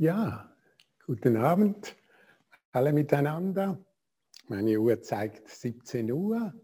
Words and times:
Ja, 0.00 0.50
guten 1.04 1.36
Abend 1.36 1.94
alle 2.72 2.90
miteinander. 2.94 3.78
Meine 4.48 4.80
Uhr 4.80 5.02
zeigt 5.02 5.46
17 5.46 6.10
Uhr. 6.10 6.54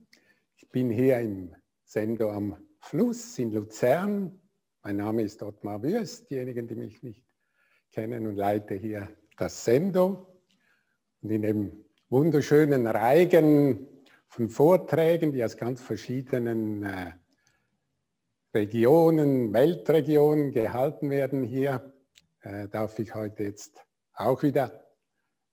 Ich 0.56 0.70
bin 0.70 0.88
hier 0.88 1.18
im 1.18 1.54
Sendo 1.84 2.30
am 2.30 2.56
Fluss 2.78 3.38
in 3.38 3.52
Luzern. 3.52 4.40
Mein 4.82 4.96
Name 4.96 5.20
ist 5.20 5.42
Ottmar 5.42 5.82
Würst, 5.82 6.30
diejenigen, 6.30 6.66
die 6.66 6.76
mich 6.76 7.02
nicht 7.02 7.26
kennen 7.92 8.26
und 8.26 8.36
leite 8.36 8.74
hier 8.74 9.06
das 9.36 9.66
Sendo. 9.66 10.40
Und 11.20 11.30
in 11.30 11.42
dem 11.42 11.84
wunderschönen 12.08 12.86
Reigen 12.86 13.86
von 14.28 14.48
Vorträgen, 14.48 15.32
die 15.32 15.44
aus 15.44 15.58
ganz 15.58 15.82
verschiedenen 15.82 16.84
äh, 16.84 17.12
Regionen, 18.54 19.52
Weltregionen 19.52 20.52
gehalten 20.52 21.10
werden 21.10 21.44
hier, 21.44 21.92
äh, 22.46 22.68
darf 22.68 22.98
ich 23.00 23.14
heute 23.14 23.42
jetzt 23.42 23.84
auch 24.14 24.42
wieder 24.42 24.86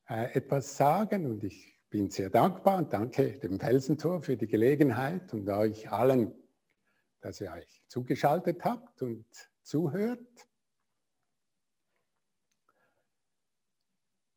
äh, 0.08 0.32
etwas 0.34 0.78
sagen 0.78 1.26
und 1.26 1.44
ich 1.44 1.80
bin 1.90 2.12
sehr 2.12 2.30
dankbar 2.30 2.78
und 2.78 2.94
danke 2.94 3.40
dem 3.40 3.60
Felsentor 3.60 4.22
für 4.22 4.38
die 4.38 4.48
Gelegenheit 4.48 5.34
und 5.34 5.50
euch 5.50 5.92
allen, 5.92 6.34
dass 7.22 7.42
ihr 7.42 7.52
euch 7.52 7.84
zugeschaltet 7.88 8.64
habt 8.64 9.02
und 9.02 9.26
zuhört. 9.64 10.48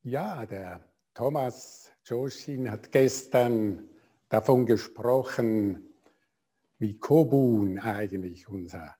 Ja, 0.02 0.46
der 0.46 0.82
Thomas 1.12 1.92
Joschin 2.04 2.70
hat 2.70 2.90
gestern 2.90 3.88
davon 4.30 4.64
gesprochen, 4.64 5.94
wie 6.78 6.98
Kobun 6.98 7.78
eigentlich 7.78 8.48
unser 8.48 8.96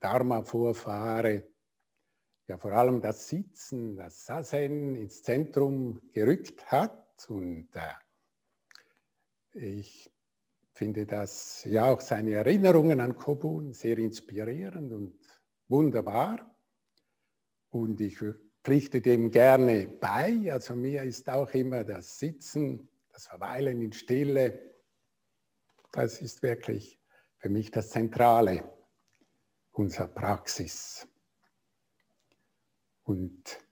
Dharma-Vorfahre 0.00 1.48
ja 2.48 2.56
vor 2.56 2.72
allem 2.72 3.00
das 3.00 3.28
Sitzen, 3.28 3.96
das 3.96 4.24
Sassen 4.24 4.96
ins 4.96 5.22
Zentrum 5.22 6.00
gerückt 6.12 6.66
hat. 6.72 7.26
Und 7.28 7.68
äh, 7.74 7.92
ich 9.52 10.10
finde 10.72 11.06
das 11.06 11.64
ja 11.64 11.92
auch 11.92 12.00
seine 12.00 12.32
Erinnerungen 12.32 13.00
an 13.00 13.16
Kobun 13.16 13.74
sehr 13.74 13.98
inspirierend 13.98 14.92
und 14.92 15.18
wunderbar. 15.68 16.54
Und 17.70 18.00
ich 18.00 18.18
pflichte 18.64 19.00
dem 19.02 19.30
gerne 19.30 19.86
bei. 19.86 20.50
Also 20.50 20.74
mir 20.74 21.02
ist 21.02 21.28
auch 21.28 21.50
immer 21.50 21.84
das 21.84 22.18
Sitzen, 22.18 22.88
das 23.12 23.26
Verweilen 23.26 23.82
in 23.82 23.92
Stille, 23.92 24.74
das 25.92 26.20
ist 26.20 26.42
wirklich 26.42 26.98
für 27.36 27.48
mich 27.48 27.70
das 27.70 27.90
Zentrale 27.90 28.64
unserer 29.72 30.08
Praxis. 30.08 31.06
Und 33.08 33.64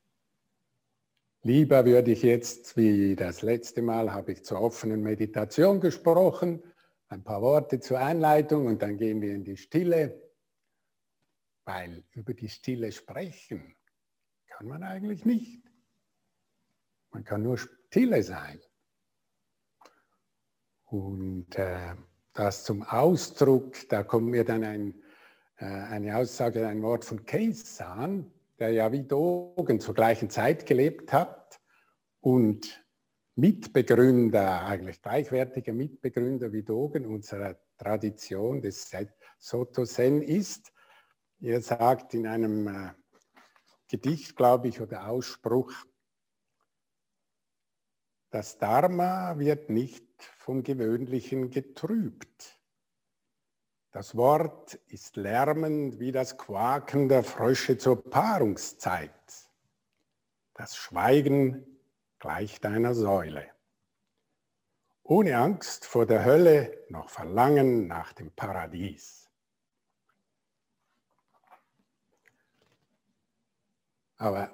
lieber 1.43 1.85
würde 1.85 2.13
ich 2.13 2.23
jetzt, 2.23 2.75
wie 2.79 3.15
das 3.15 3.43
letzte 3.43 3.83
Mal, 3.83 4.15
habe 4.15 4.33
ich 4.33 4.47
zur 4.47 4.63
offenen 4.63 5.03
Meditation 5.03 5.79
gesprochen, 5.79 6.63
ein 7.09 7.23
paar 7.23 7.43
Worte 7.43 7.79
zur 7.79 7.99
Einleitung 7.99 8.65
und 8.65 8.81
dann 8.81 8.97
gehen 8.97 9.21
wir 9.21 9.35
in 9.35 9.45
die 9.45 9.59
Stille, 9.59 10.33
weil 11.67 12.03
über 12.13 12.33
die 12.33 12.49
Stille 12.49 12.91
sprechen 12.93 13.77
kann 14.47 14.69
man 14.69 14.83
eigentlich 14.83 15.27
nicht. 15.27 15.71
Man 17.11 17.23
kann 17.23 17.43
nur 17.43 17.59
stille 17.59 18.23
sein. 18.23 18.59
Und 20.87 21.55
äh, 21.57 21.95
das 22.33 22.65
zum 22.65 22.83
Ausdruck, 22.85 23.87
da 23.91 24.03
kommt 24.03 24.29
mir 24.29 24.45
dann 24.47 24.65
ein, 24.65 25.03
äh, 25.59 25.67
eine 25.67 26.17
Aussage, 26.17 26.67
ein 26.67 26.81
Wort 26.81 27.05
von 27.05 27.27
Case 27.27 27.85
an, 27.85 28.33
der 28.59 28.71
ja 28.71 28.91
wie 28.93 29.03
Dogen 29.03 29.81
zur 29.81 29.95
gleichen 29.95 30.31
Zeit 30.31 30.67
gelebt 30.67 31.13
hat 31.13 31.61
und 32.21 32.85
Mitbegründer, 33.35 34.65
eigentlich 34.65 35.03
gleichwertiger 35.03 35.75
Mitbegründer 35.75 36.53
wie 36.53 36.63
Dogen 36.63 37.05
unserer 37.05 37.57
Tradition 37.77 38.63
des 38.63 38.91
Soto 39.39 39.85
Zen 39.85 40.23
ist. 40.23 40.73
Er 41.41 41.61
sagt 41.61 42.15
in 42.15 42.27
einem 42.27 42.67
äh, 42.67 42.93
Gedicht, 43.89 44.37
glaube 44.37 44.69
ich, 44.69 44.81
oder 44.81 45.09
Ausspruch, 45.09 45.73
das 48.31 48.59
Dharma 48.59 49.39
wird 49.39 49.71
nicht 49.71 50.07
vom 50.39 50.63
Gewöhnlichen 50.63 51.51
getrübt. 51.51 52.56
Das 53.97 54.15
Wort 54.15 54.75
ist 54.89 55.17
lärmend 55.17 55.99
wie 55.99 56.13
das 56.13 56.37
Quaken 56.37 57.09
der 57.09 57.25
Frösche 57.25 57.79
zur 57.79 58.11
Paarungszeit. 58.11 59.11
Das 60.53 60.77
Schweigen 60.77 61.65
gleicht 62.19 62.67
einer 62.67 62.95
Säule. 62.95 63.47
Ohne 65.03 65.39
Angst 65.39 65.87
vor 65.87 66.05
der 66.05 66.27
Hölle 66.27 66.77
noch 66.91 67.09
Verlangen 67.09 67.87
nach 67.87 68.13
dem 68.13 68.31
Paradies. 68.33 69.31
Aber 74.19 74.51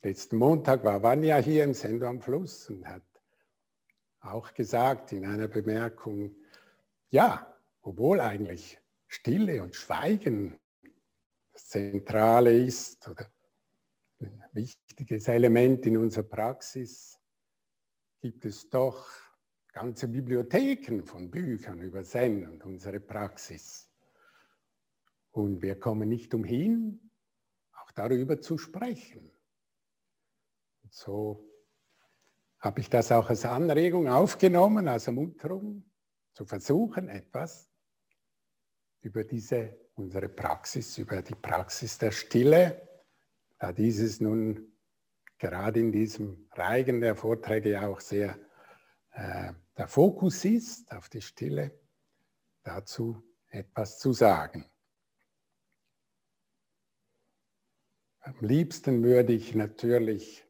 letzten 0.00 0.36
Montag 0.36 0.84
war 0.84 1.02
Vanya 1.02 1.38
hier 1.38 1.64
im 1.64 1.74
Sendo 1.74 2.06
am 2.06 2.20
Fluss 2.20 2.70
und 2.70 2.86
hat 2.86 3.02
auch 4.20 4.54
gesagt 4.54 5.10
in 5.10 5.26
einer 5.26 5.48
Bemerkung, 5.48 6.36
ja, 7.08 7.49
obwohl 7.82 8.20
eigentlich 8.20 8.78
Stille 9.06 9.62
und 9.62 9.74
Schweigen 9.74 10.58
das 11.52 11.68
Zentrale 11.68 12.52
ist 12.52 13.08
oder 13.08 13.30
ein 14.20 14.42
wichtiges 14.52 15.28
Element 15.28 15.86
in 15.86 15.96
unserer 15.96 16.24
Praxis, 16.24 17.18
gibt 18.20 18.44
es 18.44 18.68
doch 18.68 19.08
ganze 19.72 20.08
Bibliotheken 20.08 21.02
von 21.02 21.30
Büchern 21.30 21.80
über 21.80 22.04
Zen 22.04 22.48
und 22.48 22.64
unsere 22.64 23.00
Praxis. 23.00 23.90
Und 25.30 25.62
wir 25.62 25.78
kommen 25.78 26.08
nicht 26.08 26.34
umhin, 26.34 27.10
auch 27.72 27.90
darüber 27.92 28.40
zu 28.40 28.58
sprechen. 28.58 29.30
Und 30.82 30.92
so 30.92 31.48
habe 32.58 32.80
ich 32.80 32.90
das 32.90 33.10
auch 33.10 33.30
als 33.30 33.44
Anregung 33.44 34.08
aufgenommen, 34.08 34.86
als 34.86 35.06
Ermunterung, 35.06 35.90
zu 36.32 36.44
versuchen, 36.44 37.08
etwas 37.08 37.69
über 39.02 39.24
diese, 39.24 39.76
unsere 39.94 40.28
Praxis, 40.28 40.98
über 40.98 41.22
die 41.22 41.34
Praxis 41.34 41.98
der 41.98 42.10
Stille, 42.10 42.88
da 43.58 43.72
dieses 43.72 44.20
nun 44.20 44.72
gerade 45.38 45.80
in 45.80 45.92
diesem 45.92 46.48
Reigen 46.52 47.00
der 47.00 47.16
Vorträge 47.16 47.86
auch 47.86 48.00
sehr 48.00 48.38
äh, 49.12 49.52
der 49.76 49.88
Fokus 49.88 50.44
ist 50.44 50.92
auf 50.92 51.08
die 51.08 51.22
Stille, 51.22 51.72
dazu 52.62 53.22
etwas 53.48 53.98
zu 53.98 54.12
sagen. 54.12 54.66
Am 58.20 58.36
liebsten 58.40 59.02
würde 59.02 59.32
ich 59.32 59.54
natürlich 59.54 60.44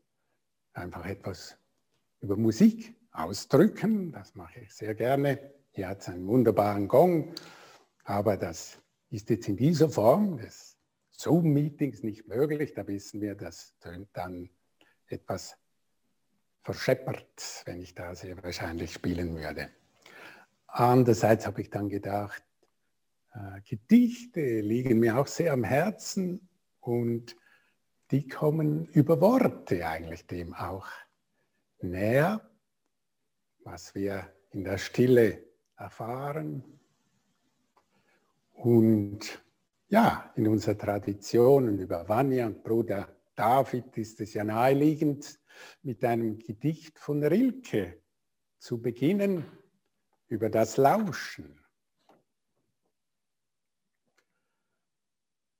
einfach 0.72 1.06
etwas 1.06 1.56
über 2.20 2.36
Musik 2.36 2.96
ausdrücken. 3.12 4.12
Das 4.12 4.34
mache 4.34 4.60
ich 4.60 4.74
sehr 4.74 4.94
gerne. 4.94 5.54
Hier 5.70 5.88
hat 5.88 6.00
es 6.00 6.08
einen 6.08 6.26
wunderbaren 6.26 6.88
Gong. 6.88 7.32
Aber 8.10 8.36
das 8.36 8.76
ist 9.10 9.30
jetzt 9.30 9.46
in 9.46 9.56
dieser 9.56 9.88
Form 9.88 10.36
des 10.36 10.76
Zoom-Meetings 11.12 12.02
nicht 12.02 12.26
möglich. 12.26 12.74
Da 12.74 12.84
wissen 12.88 13.20
wir, 13.20 13.36
das 13.36 13.78
tönt 13.78 14.08
dann 14.14 14.50
etwas 15.06 15.56
verscheppert, 16.64 17.62
wenn 17.66 17.80
ich 17.80 17.94
da 17.94 18.16
sehr 18.16 18.42
wahrscheinlich 18.42 18.92
spielen 18.92 19.36
würde. 19.36 19.70
Andererseits 20.66 21.46
habe 21.46 21.60
ich 21.60 21.70
dann 21.70 21.88
gedacht, 21.88 22.42
äh, 23.32 23.60
Gedichte 23.64 24.58
liegen 24.58 24.98
mir 24.98 25.16
auch 25.16 25.28
sehr 25.28 25.52
am 25.52 25.62
Herzen 25.62 26.48
und 26.80 27.36
die 28.10 28.26
kommen 28.26 28.86
über 28.86 29.20
Worte 29.20 29.86
eigentlich 29.86 30.26
dem 30.26 30.52
auch 30.52 30.88
näher, 31.78 32.40
was 33.62 33.94
wir 33.94 34.34
in 34.50 34.64
der 34.64 34.78
Stille 34.78 35.44
erfahren, 35.76 36.79
und 38.64 39.42
ja, 39.88 40.32
in 40.36 40.46
unserer 40.46 40.76
Tradition 40.76 41.68
und 41.68 41.78
über 41.78 42.08
Vanya 42.08 42.46
und 42.46 42.62
Bruder 42.62 43.16
David 43.34 43.96
ist 43.96 44.20
es 44.20 44.34
ja 44.34 44.44
naheliegend, 44.44 45.40
mit 45.82 46.04
einem 46.04 46.38
Gedicht 46.38 46.98
von 46.98 47.24
Rilke 47.24 48.00
zu 48.58 48.80
beginnen 48.80 49.44
über 50.28 50.48
das 50.50 50.76
Lauschen. 50.76 51.58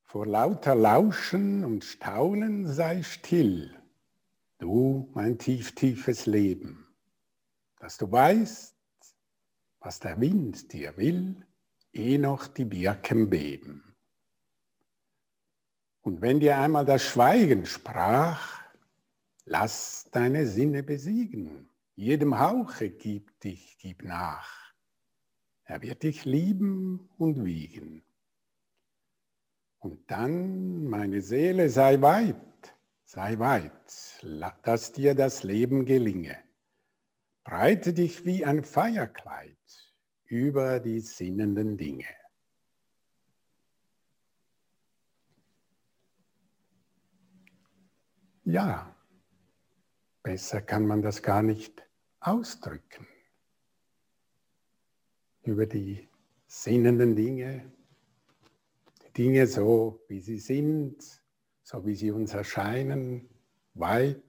Vor 0.05 0.27
lauter 0.27 0.75
Lauschen 0.75 1.65
und 1.65 1.85
Staunen 1.85 2.67
sei 2.67 3.03
still, 3.03 3.75
du 4.59 5.11
mein 5.15 5.39
tief, 5.39 5.75
tiefes 5.75 6.27
Leben, 6.27 6.87
dass 7.79 7.97
du 7.97 8.11
weißt, 8.11 8.77
was 9.81 10.01
der 10.01 10.21
Wind 10.21 10.73
dir 10.73 10.97
will 10.97 11.47
eh 11.93 12.19
noch 12.19 12.47
die 12.47 12.65
Birken 12.65 13.31
beben. 13.31 13.97
Und 16.03 16.23
wenn 16.23 16.41
dir 16.41 16.59
einmal 16.59 16.85
das 16.85 17.03
Schweigen 17.03 17.67
sprach, 17.67 18.63
lass 19.45 20.09
deine 20.13 20.47
Sinne 20.47 20.83
besiegen. 20.83 21.69
Jedem 21.95 22.39
Hauche 22.39 22.91
gib 22.91 23.39
dich, 23.41 23.77
gib 23.79 24.03
nach. 24.05 24.73
Er 25.65 25.83
wird 25.83 26.03
dich 26.03 26.25
lieben 26.25 27.11
und 27.19 27.45
wiegen. 27.45 28.03
Und 29.79 30.11
dann, 30.11 30.85
meine 30.85 31.21
Seele, 31.21 31.69
sei 31.69 32.01
weit, 32.01 32.75
sei 33.05 33.39
weit, 33.39 33.73
dass 34.63 34.93
dir 34.93 35.15
das 35.15 35.43
Leben 35.43 35.85
gelinge. 35.85 36.37
Breite 37.45 37.93
dich 37.93 38.25
wie 38.25 38.45
ein 38.45 38.65
Feierkleid 38.65 39.60
über 40.31 40.79
die 40.79 41.01
sinnenden 41.01 41.77
Dinge. 41.77 42.07
Ja, 48.45 48.97
besser 50.23 50.63
kann 50.63 50.87
man 50.87 51.03
das 51.03 51.23
gar 51.23 51.43
nicht 51.43 51.83
ausdrücken. 52.21 53.07
Über 55.43 55.67
die 55.67 56.09
sinnenden 56.47 57.17
Dinge, 57.17 57.73
die 59.03 59.13
Dinge 59.13 59.47
so, 59.49 60.05
wie 60.07 60.21
sie 60.21 60.39
sind, 60.39 61.03
so 61.65 61.85
wie 61.85 61.95
sie 61.97 62.13
uns 62.13 62.35
erscheinen, 62.35 63.29
weit. 63.75 64.23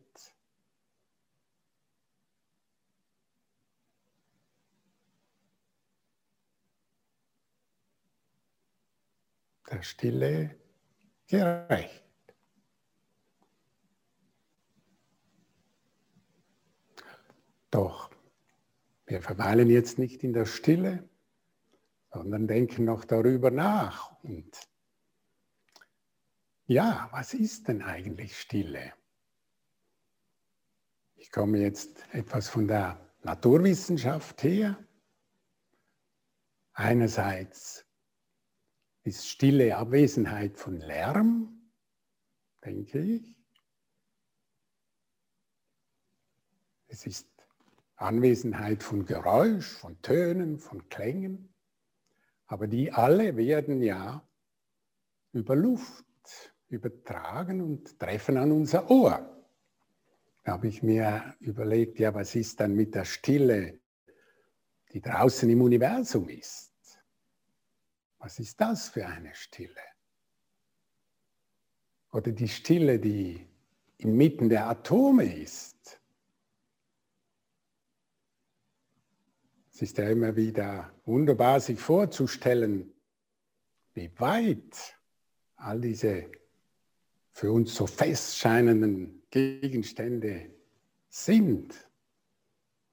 Der 9.72 9.82
Stille 9.82 10.60
gerecht. 11.28 12.04
Doch 17.72 18.12
wir 19.12 19.22
verweilen 19.22 19.70
jetzt 19.70 20.00
nicht 20.00 20.24
in 20.24 20.32
der 20.32 20.46
Stille, 20.46 21.10
sondern 22.14 22.48
denken 22.48 22.86
noch 22.86 23.04
darüber 23.04 23.52
nach. 23.52 24.24
Und 24.24 24.58
ja, 26.66 27.10
was 27.12 27.34
ist 27.34 27.68
denn 27.68 27.82
eigentlich 27.82 28.40
Stille? 28.40 28.94
Ich 31.16 31.30
komme 31.30 31.60
jetzt 31.60 32.06
etwas 32.14 32.48
von 32.48 32.70
der 32.70 33.06
Naturwissenschaft 33.24 34.44
her. 34.44 34.78
Einerseits 36.72 37.86
ist 39.04 39.28
Stille 39.28 39.78
Abwesenheit 39.78 40.58
von 40.58 40.78
Lärm, 40.78 41.72
denke 42.64 43.00
ich. 43.00 43.36
Es 46.88 47.06
ist 47.08 47.28
Anwesenheit 47.96 48.84
von 48.84 49.06
Geräusch, 49.06 49.78
von 49.78 50.02
Tönen, 50.02 50.60
von 50.60 50.88
Klängen. 50.90 51.54
Aber 52.48 52.68
die 52.68 52.92
alle 52.92 53.38
werden 53.38 53.82
ja 53.82 54.28
über 55.32 55.56
Luft 55.56 56.06
übertragen 56.68 57.62
und 57.62 57.98
treffen 58.00 58.38
an 58.38 58.52
unser 58.52 58.90
Ohr. 58.90 59.28
Da 60.44 60.54
habe 60.54 60.68
ich 60.68 60.84
mir 60.84 61.36
überlegt, 61.40 62.00
ja, 62.00 62.14
was 62.14 62.36
ist 62.36 62.60
dann 62.60 62.74
mit 62.74 62.96
der 62.96 63.06
Stille, 63.06 63.80
die 64.92 65.02
draußen 65.02 65.50
im 65.50 65.62
Universum 65.62 66.28
ist? 66.30 66.71
Was 68.22 68.38
ist 68.38 68.62
das 68.62 68.90
für 68.90 69.06
eine 69.06 69.34
Stille? 69.34 69.82
Oder 72.12 72.32
die 72.32 72.48
Stille, 72.48 73.00
die 73.00 73.48
inmitten 73.98 74.48
der 74.48 74.68
Atome 74.68 75.42
ist? 75.42 76.00
Es 79.74 79.82
ist 79.82 79.98
ja 79.98 80.08
immer 80.10 80.36
wieder 80.36 80.94
wunderbar, 81.06 81.60
sich 81.60 81.80
vorzustellen, 81.80 82.94
wie 83.96 84.12
weit 84.20 85.00
all 85.56 85.82
diese 85.82 86.30
für 87.32 87.52
uns 87.52 87.74
so 87.74 87.88
fest 87.88 88.38
scheinenden 88.38 89.24
Gegenstände 89.32 90.54
sind. 91.10 91.90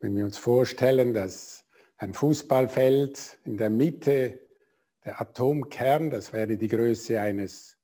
Wenn 0.00 0.16
wir 0.16 0.24
uns 0.24 0.38
vorstellen, 0.38 1.12
dass 1.12 1.66
ein 1.98 2.14
Fußballfeld 2.14 3.40
in 3.44 3.58
der 3.58 3.68
Mitte 3.68 4.47
der 5.08 5.22
Atomkern, 5.22 6.10
das 6.10 6.34
wäre 6.34 6.58
die 6.58 6.68
Größe 6.68 7.18
eines 7.18 7.78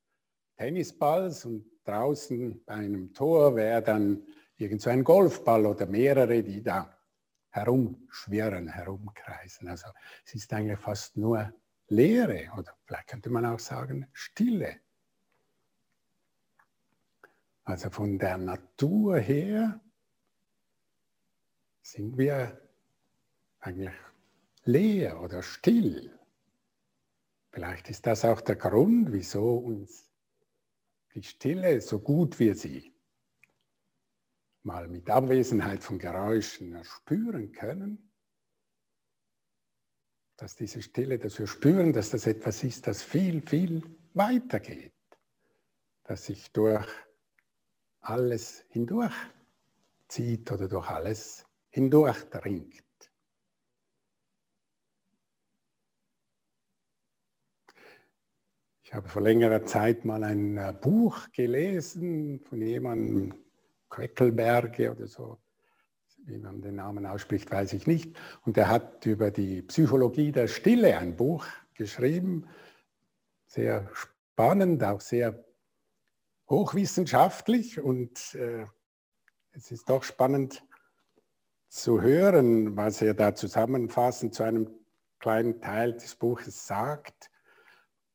Tennisballs 0.59 1.47
und 1.47 1.65
draußen 1.85 2.63
bei 2.67 2.75
einem 2.75 3.15
Tor 3.15 3.57
wäre 3.57 3.81
dann 3.81 4.27
irgend 4.59 4.83
so 4.83 4.91
ein 4.91 5.03
Golfball 5.03 5.65
oder 5.65 5.87
mehrere, 5.87 6.43
die 6.43 6.63
da 6.63 6.95
herumschwirren, 7.49 8.69
herumkreisen. 8.69 9.69
Also 9.69 9.89
es 10.27 10.35
ist 10.35 10.53
eigentlich 10.53 10.79
fast 10.79 11.17
nur 11.17 11.51
Leere 11.89 12.51
oder 12.59 12.77
vielleicht 12.85 13.09
könnte 13.09 13.31
man 13.31 13.47
auch 13.47 13.59
sagen 13.59 14.07
Stille. 14.13 14.77
Also 17.65 17.89
von 17.89 18.19
der 18.19 18.37
Natur 18.37 19.17
her 19.17 19.81
sind 21.81 22.19
wir 22.19 22.61
eigentlich 23.61 23.95
leer 24.65 25.23
oder 25.23 25.43
still. 25.43 26.11
Vielleicht 27.55 27.89
ist 27.89 28.05
das 28.05 28.25
auch 28.25 28.41
der 28.41 28.57
Grund, 28.57 29.13
wieso 29.13 29.59
uns 29.59 30.11
die 31.15 31.23
Stille, 31.23 31.81
so 31.81 32.01
gut 32.01 32.41
wir 32.41 32.57
sie 32.57 32.93
mal 34.65 34.89
mit 34.89 35.09
Abwesenheit 35.09 35.81
von 35.85 36.01
Geräuschen 36.01 36.83
spüren 36.83 37.53
können, 37.53 38.11
dass 40.37 40.57
diese 40.57 40.83
Stille, 40.83 41.17
dass 41.21 41.39
wir 41.39 41.47
spüren, 41.47 41.93
dass 41.93 42.11
das 42.11 42.27
etwas 42.27 42.65
ist, 42.65 42.89
das 42.89 43.05
viel, 43.05 43.41
viel 43.47 43.85
weiter 44.15 44.59
geht, 44.59 44.93
dass 46.03 46.25
sich 46.25 46.51
durch 46.51 46.89
alles 48.01 48.65
hindurch 48.71 49.15
zieht 50.09 50.51
oder 50.51 50.67
durch 50.67 50.91
alles 50.91 51.47
hindurchdringt. 51.71 52.85
Ich 58.84 58.84
habe 58.95 59.09
vor 59.09 59.23
längerer 59.23 59.65
Zeit 59.65 60.05
mal 60.05 60.23
ein 60.23 60.57
äh, 60.57 60.73
Buch 60.81 61.31
gelesen 61.33 62.41
von 62.41 62.61
jemandem, 62.63 63.35
Queckelberge 63.91 64.91
oder 64.91 65.07
so, 65.07 65.39
wie 66.25 66.39
man 66.39 66.63
den 66.63 66.77
Namen 66.77 67.07
ausspricht, 67.07 67.51
weiß 67.51 67.75
ich 67.75 67.87
nicht. 67.87 68.17
Und 68.45 68.57
er 68.57 68.69
hat 68.69 69.07
über 69.07 69.31
die 69.31 69.63
Psychologie 69.63 70.33
der 70.33 70.49
Stille 70.49 70.99
ein 70.99 71.15
Buch 71.15 71.47
geschrieben, 71.75 72.49
sehr 73.47 73.89
spannend, 73.93 74.83
auch 74.83 75.01
sehr 75.01 75.45
hochwissenschaftlich. 76.49 77.81
Und 77.81 78.35
äh, 78.35 78.67
es 79.53 79.71
ist 79.71 79.89
doch 79.89 80.03
spannend 80.03 80.65
zu 81.69 82.03
hören, 82.03 82.77
was 82.77 83.01
er 83.01 83.15
da 83.15 83.35
zusammenfassend 83.35 84.35
zu 84.35 84.43
einem 84.43 84.71
kleinen 85.21 85.61
Teil 85.61 85.93
des 85.93 86.17
Buches 86.17 86.67
sagt. 86.67 87.31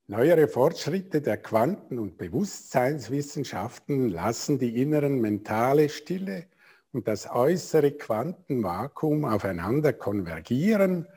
Neuere 0.09 0.47
Fortschritte 0.47 1.21
der 1.21 1.37
Quanten- 1.37 1.99
und 1.99 2.17
Bewusstseinswissenschaften 2.17 4.09
lassen 4.09 4.57
die 4.57 4.81
inneren 4.81 5.21
mentale 5.21 5.87
Stille 5.87 6.47
und 6.91 7.07
das 7.07 7.29
äußere 7.29 7.91
Quantenvakuum 7.91 9.23
aufeinander 9.25 9.93
konvergieren 9.93 11.07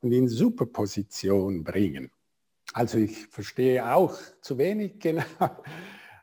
und 0.00 0.12
in 0.12 0.28
Superposition 0.28 1.62
bringen. 1.62 2.10
Also 2.72 2.96
ich 2.96 3.26
verstehe 3.26 3.86
auch 3.94 4.18
zu 4.40 4.56
wenig 4.56 4.98
genau, 4.98 5.24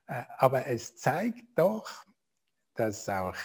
äh, 0.07 0.23
aber 0.39 0.65
es 0.65 0.95
zeigt 0.95 1.45
doch, 1.53 2.05
dass 2.73 3.07
auch 3.07 3.35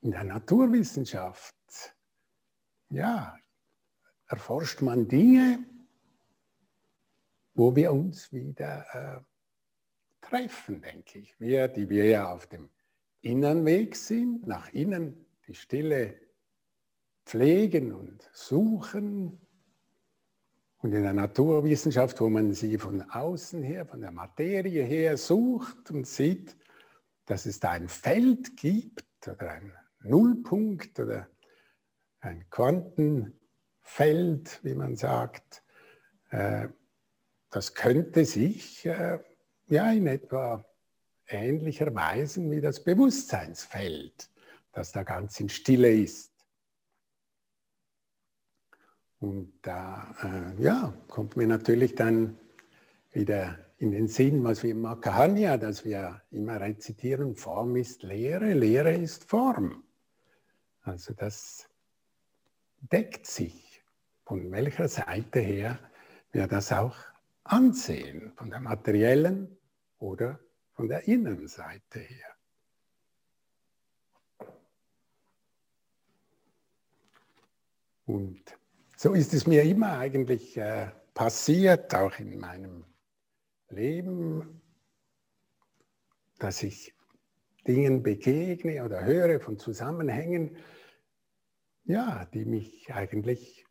in 0.00 0.10
der 0.10 0.24
Naturwissenschaft, 0.24 1.54
ja, 2.90 3.38
erforscht 4.26 4.82
man 4.82 5.06
Dinge, 5.06 5.64
wo 7.58 7.74
wir 7.74 7.92
uns 7.92 8.32
wieder 8.32 8.86
äh, 8.92 9.18
treffen, 10.20 10.80
denke 10.80 11.18
ich. 11.18 11.34
Wir, 11.40 11.66
die 11.66 11.90
wir 11.90 12.04
ja 12.04 12.32
auf 12.32 12.46
dem 12.46 12.68
inneren 13.20 13.66
Weg 13.66 13.96
sind, 13.96 14.46
nach 14.46 14.72
innen 14.72 15.26
die 15.48 15.54
Stille 15.54 16.14
pflegen 17.26 17.92
und 17.92 18.30
suchen. 18.32 19.40
Und 20.78 20.94
in 20.94 21.02
der 21.02 21.12
Naturwissenschaft, 21.12 22.20
wo 22.20 22.28
man 22.28 22.52
sie 22.52 22.78
von 22.78 23.02
außen 23.02 23.64
her, 23.64 23.86
von 23.86 24.02
der 24.02 24.12
Materie 24.12 24.84
her 24.84 25.16
sucht 25.16 25.90
und 25.90 26.06
sieht, 26.06 26.56
dass 27.26 27.44
es 27.44 27.58
da 27.58 27.72
ein 27.72 27.88
Feld 27.88 28.56
gibt 28.56 29.26
oder 29.26 29.50
ein 29.50 29.72
Nullpunkt 30.04 31.00
oder 31.00 31.28
ein 32.20 32.48
Quantenfeld, 32.50 34.60
wie 34.62 34.76
man 34.76 34.94
sagt, 34.94 35.64
äh, 36.30 36.68
das 37.50 37.74
könnte 37.74 38.24
sich 38.24 38.84
äh, 38.86 39.18
ja 39.68 39.90
in 39.92 40.06
etwa 40.06 40.64
ähnlicherweise 41.26 42.50
wie 42.50 42.60
das 42.60 42.82
Bewusstseinsfeld, 42.82 44.30
das 44.72 44.92
da 44.92 45.02
ganz 45.02 45.38
in 45.40 45.48
Stille 45.48 45.92
ist. 45.92 46.32
Und 49.20 49.52
da 49.62 50.54
äh, 50.58 50.62
ja, 50.62 50.94
kommt 51.08 51.36
mir 51.36 51.46
natürlich 51.46 51.94
dann 51.94 52.38
wieder 53.12 53.58
in 53.78 53.92
den 53.92 54.08
Sinn, 54.08 54.44
was 54.44 54.62
wir 54.62 54.70
im 54.72 54.82
Makahanya, 54.82 55.56
dass 55.56 55.84
wir 55.84 56.22
immer 56.30 56.60
rezitieren, 56.60 57.34
Form 57.34 57.76
ist 57.76 58.02
Lehre, 58.02 58.52
Lehre 58.52 58.92
ist 58.92 59.24
Form. 59.24 59.84
Also 60.82 61.14
das 61.14 61.68
deckt 62.80 63.26
sich, 63.26 63.82
von 64.24 64.50
welcher 64.50 64.88
Seite 64.88 65.40
her 65.40 65.78
wir 66.32 66.46
das 66.46 66.72
auch 66.72 66.96
ansehen, 67.48 68.32
von 68.36 68.50
der 68.50 68.60
materiellen 68.60 69.56
oder 69.98 70.38
von 70.72 70.88
der 70.88 71.08
Innenseite 71.08 72.00
her. 72.00 72.34
Und 78.06 78.42
so 78.96 79.12
ist 79.12 79.34
es 79.34 79.46
mir 79.46 79.62
immer 79.64 79.98
eigentlich 79.98 80.56
äh, 80.56 80.90
passiert, 81.12 81.94
auch 81.94 82.18
in 82.18 82.38
meinem 82.38 82.84
Leben, 83.68 84.62
dass 86.38 86.62
ich 86.62 86.94
Dingen 87.66 88.02
begegne 88.02 88.84
oder 88.84 89.04
höre 89.04 89.40
von 89.40 89.58
Zusammenhängen, 89.58 90.56
ja, 91.84 92.24
die 92.26 92.44
mich 92.44 92.92
eigentlich 92.94 93.66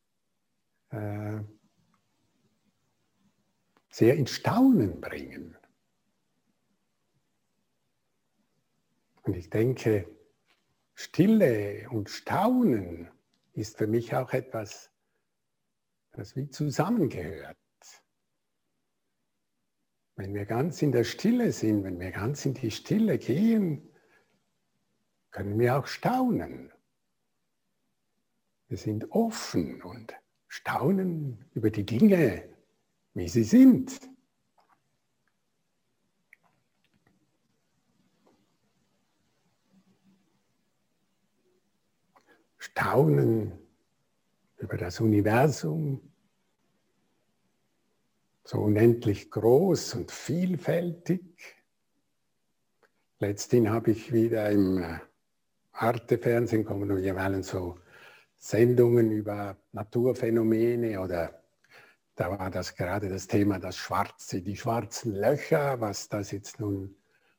äh, 0.91 1.39
sehr 3.97 4.15
in 4.15 4.27
Staunen 4.27 5.01
bringen. 5.01 5.57
Und 9.23 9.35
ich 9.35 9.49
denke, 9.49 10.07
Stille 10.93 11.89
und 11.89 12.07
Staunen 12.07 13.09
ist 13.53 13.79
für 13.79 13.87
mich 13.87 14.13
auch 14.13 14.33
etwas, 14.33 14.91
das 16.11 16.35
wie 16.35 16.47
zusammengehört. 16.47 17.57
Wenn 20.15 20.35
wir 20.35 20.45
ganz 20.45 20.83
in 20.83 20.91
der 20.91 21.03
Stille 21.03 21.51
sind, 21.51 21.83
wenn 21.83 21.99
wir 21.99 22.11
ganz 22.11 22.45
in 22.45 22.53
die 22.53 22.69
Stille 22.69 23.17
gehen, 23.17 23.89
können 25.31 25.57
wir 25.57 25.75
auch 25.75 25.87
staunen. 25.87 26.71
Wir 28.67 28.77
sind 28.77 29.09
offen 29.09 29.81
und 29.81 30.13
staunen 30.47 31.49
über 31.55 31.71
die 31.71 31.85
Dinge, 31.85 32.56
wie 33.17 33.27
sie 33.27 33.43
sind. 33.43 33.99
Staunen 42.59 43.53
über 44.57 44.77
das 44.77 44.99
Universum, 44.99 46.13
so 48.43 48.59
unendlich 48.59 49.31
groß 49.31 49.95
und 49.95 50.11
vielfältig. 50.11 51.23
Letzthin 53.19 53.71
habe 53.71 53.91
ich 53.91 54.13
wieder 54.13 54.51
im 54.51 54.77
äh, 54.77 54.99
Arte-Fernsehen 55.71 56.65
kommen 56.65 56.95
jeweils 57.01 57.47
so 57.47 57.79
Sendungen 58.37 59.11
über 59.11 59.57
Naturphänomene 59.71 61.01
oder 61.01 61.46
da 62.17 62.37
war 62.37 62.49
das 62.49 62.75
gerade 62.75 63.09
das 63.09 63.27
Thema 63.27 63.59
das 63.59 63.77
Schwarze, 63.77 64.41
die 64.41 64.57
schwarzen 64.57 65.13
Löcher, 65.13 65.79
was 65.79 66.09
das 66.09 66.31
jetzt 66.31 66.59
nun 66.59 66.95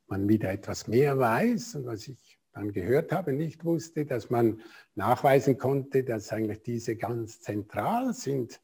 man 0.06 0.28
wieder 0.28 0.50
etwas 0.50 0.86
mehr 0.86 1.18
weiß 1.18 1.74
und 1.74 1.86
was 1.86 2.08
ich 2.08 2.38
dann 2.52 2.72
gehört 2.72 3.12
habe, 3.12 3.32
nicht 3.32 3.64
wusste, 3.64 4.06
dass 4.06 4.30
man 4.30 4.62
nachweisen 4.94 5.58
konnte, 5.58 6.04
dass 6.04 6.32
eigentlich 6.32 6.62
diese 6.62 6.96
ganz 6.96 7.40
zentral 7.40 8.14
sind, 8.14 8.60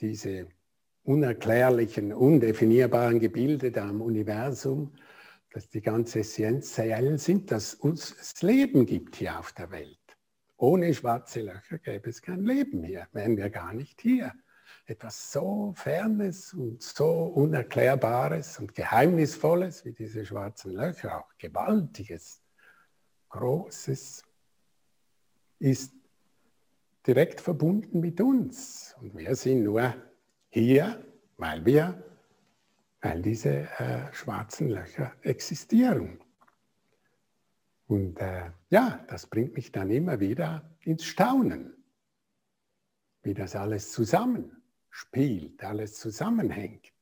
diese 0.00 0.46
unerklärlichen, 1.04 2.12
undefinierbaren 2.12 3.18
Gebilde 3.18 3.72
da 3.72 3.88
im 3.88 4.02
Universum, 4.02 4.92
dass 5.52 5.68
die 5.70 5.80
ganz 5.80 6.14
essentiell 6.14 7.18
sind, 7.18 7.50
dass 7.50 7.74
uns 7.74 8.14
das 8.16 8.42
Leben 8.42 8.86
gibt 8.86 9.16
hier 9.16 9.38
auf 9.38 9.52
der 9.52 9.70
Welt. 9.70 9.98
Ohne 10.58 10.94
schwarze 10.94 11.40
Löcher 11.40 11.78
gäbe 11.78 12.10
es 12.10 12.20
kein 12.22 12.44
Leben 12.44 12.84
hier, 12.84 13.08
wären 13.12 13.36
wir 13.36 13.50
gar 13.50 13.72
nicht 13.72 14.00
hier. 14.00 14.32
Etwas 14.84 15.32
so 15.32 15.72
Fernes 15.76 16.52
und 16.54 16.82
so 16.82 17.08
Unerklärbares 17.08 18.58
und 18.58 18.74
Geheimnisvolles 18.74 19.84
wie 19.84 19.92
diese 19.92 20.24
schwarzen 20.26 20.72
Löcher, 20.72 21.18
auch 21.20 21.38
Gewaltiges, 21.38 22.42
Großes, 23.28 24.24
ist 25.60 25.94
direkt 27.06 27.40
verbunden 27.40 28.00
mit 28.00 28.20
uns. 28.20 28.96
Und 29.00 29.16
wir 29.16 29.34
sind 29.36 29.62
nur 29.62 29.94
hier, 30.50 31.04
weil 31.36 31.64
wir, 31.64 32.02
weil 33.00 33.22
diese 33.22 33.68
äh, 33.78 34.12
schwarzen 34.12 34.68
Löcher 34.68 35.12
existieren. 35.22 36.20
Und 37.86 38.20
äh, 38.20 38.50
ja, 38.70 39.04
das 39.08 39.26
bringt 39.26 39.54
mich 39.54 39.70
dann 39.70 39.90
immer 39.90 40.18
wieder 40.20 40.68
ins 40.80 41.04
Staunen, 41.04 41.74
wie 43.22 43.34
das 43.34 43.54
alles 43.54 43.92
zusammenspielt, 44.92 45.64
alles 45.64 45.98
zusammenhängt. 45.98 46.92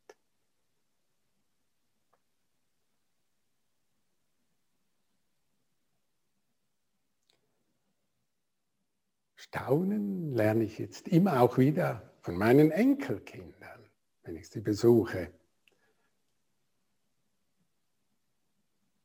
Staunen 9.36 10.32
lerne 10.34 10.64
ich 10.64 10.78
jetzt 10.78 11.08
immer 11.08 11.40
auch 11.40 11.58
wieder 11.58 12.14
von 12.20 12.36
meinen 12.36 12.70
Enkelkindern, 12.70 13.84
wenn 14.22 14.36
ich 14.36 14.48
sie 14.48 14.60
besuche. 14.60 15.32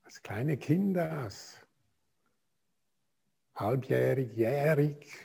Als 0.04 0.22
kleine 0.22 0.58
Kinder, 0.58 1.12
als 1.12 1.58
halbjährig, 3.56 4.36
jährig, 4.36 5.25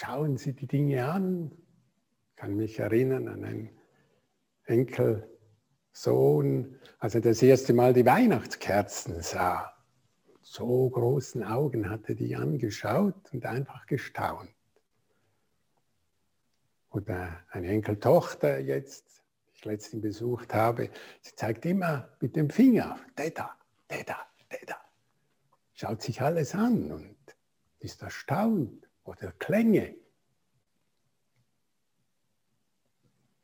schauen 0.00 0.38
sie 0.38 0.54
die 0.54 0.66
Dinge 0.66 1.04
an. 1.10 1.52
Ich 2.30 2.36
kann 2.36 2.56
mich 2.56 2.78
erinnern 2.78 3.28
an 3.28 3.44
einen 3.44 3.68
Enkelsohn, 4.64 5.26
als 6.98 7.14
er 7.14 7.20
das 7.20 7.42
erste 7.42 7.74
Mal 7.74 7.92
die 7.92 8.06
Weihnachtskerzen 8.06 9.20
sah. 9.20 9.74
So 10.40 10.88
großen 10.88 11.44
Augen 11.44 11.90
hatte 11.90 12.14
die 12.14 12.34
angeschaut 12.34 13.30
und 13.32 13.44
einfach 13.44 13.84
gestaunt 13.86 14.48
oder 16.90 17.44
eine 17.50 17.68
Enkeltochter 17.68 18.58
jetzt, 18.58 19.22
die 19.46 19.58
ich 19.58 19.64
letztens 19.66 20.02
besucht 20.02 20.54
habe, 20.54 20.90
sie 21.20 21.36
zeigt 21.36 21.64
immer 21.66 22.08
mit 22.20 22.34
dem 22.34 22.50
Finger, 22.50 22.98
Deda, 23.16 23.54
Deda, 23.88 24.26
Deda. 24.50 24.76
Schaut 25.74 26.02
sich 26.02 26.20
alles 26.20 26.54
an 26.54 26.90
und 26.90 27.16
ist 27.78 28.02
erstaunt 28.02 28.89
oder 29.10 29.32
Klänge. 29.32 29.96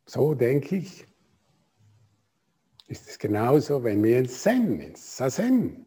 So 0.07 0.35
denke 0.35 0.77
ich, 0.77 1.07
ist 2.87 3.09
es 3.09 3.19
genauso, 3.19 3.83
wenn 3.83 4.03
wir 4.03 4.21
ins 4.21 4.43
Zen, 4.43 4.81
ins 4.81 5.17
Sazen 5.17 5.87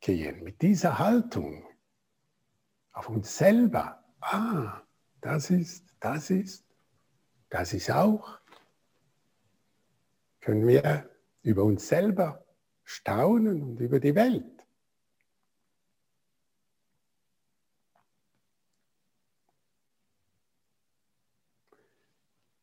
gehen, 0.00 0.44
mit 0.44 0.62
dieser 0.62 0.98
Haltung 0.98 1.66
auf 2.92 3.08
uns 3.08 3.36
selber. 3.36 4.04
Ah, 4.20 4.82
das 5.20 5.50
ist 5.50 5.84
das 6.04 6.28
ist, 6.28 6.66
das 7.48 7.72
ist 7.72 7.90
auch, 7.90 8.38
können 10.40 10.66
wir 10.66 11.08
über 11.40 11.64
uns 11.64 11.88
selber 11.88 12.44
staunen 12.82 13.62
und 13.62 13.80
über 13.80 14.00
die 14.00 14.14
Welt. 14.14 14.53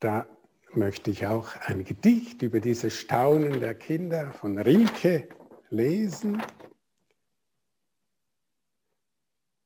Da 0.02 0.28
möchte 0.74 1.12
ich 1.12 1.26
auch 1.26 1.56
ein 1.62 1.86
Gedicht 1.86 2.42
über 2.42 2.60
dieses 2.60 2.94
Staunen 2.94 3.62
der 3.62 3.76
Kinder 3.76 4.34
von 4.34 4.58
Rilke 4.58 5.30
lesen. 5.70 6.44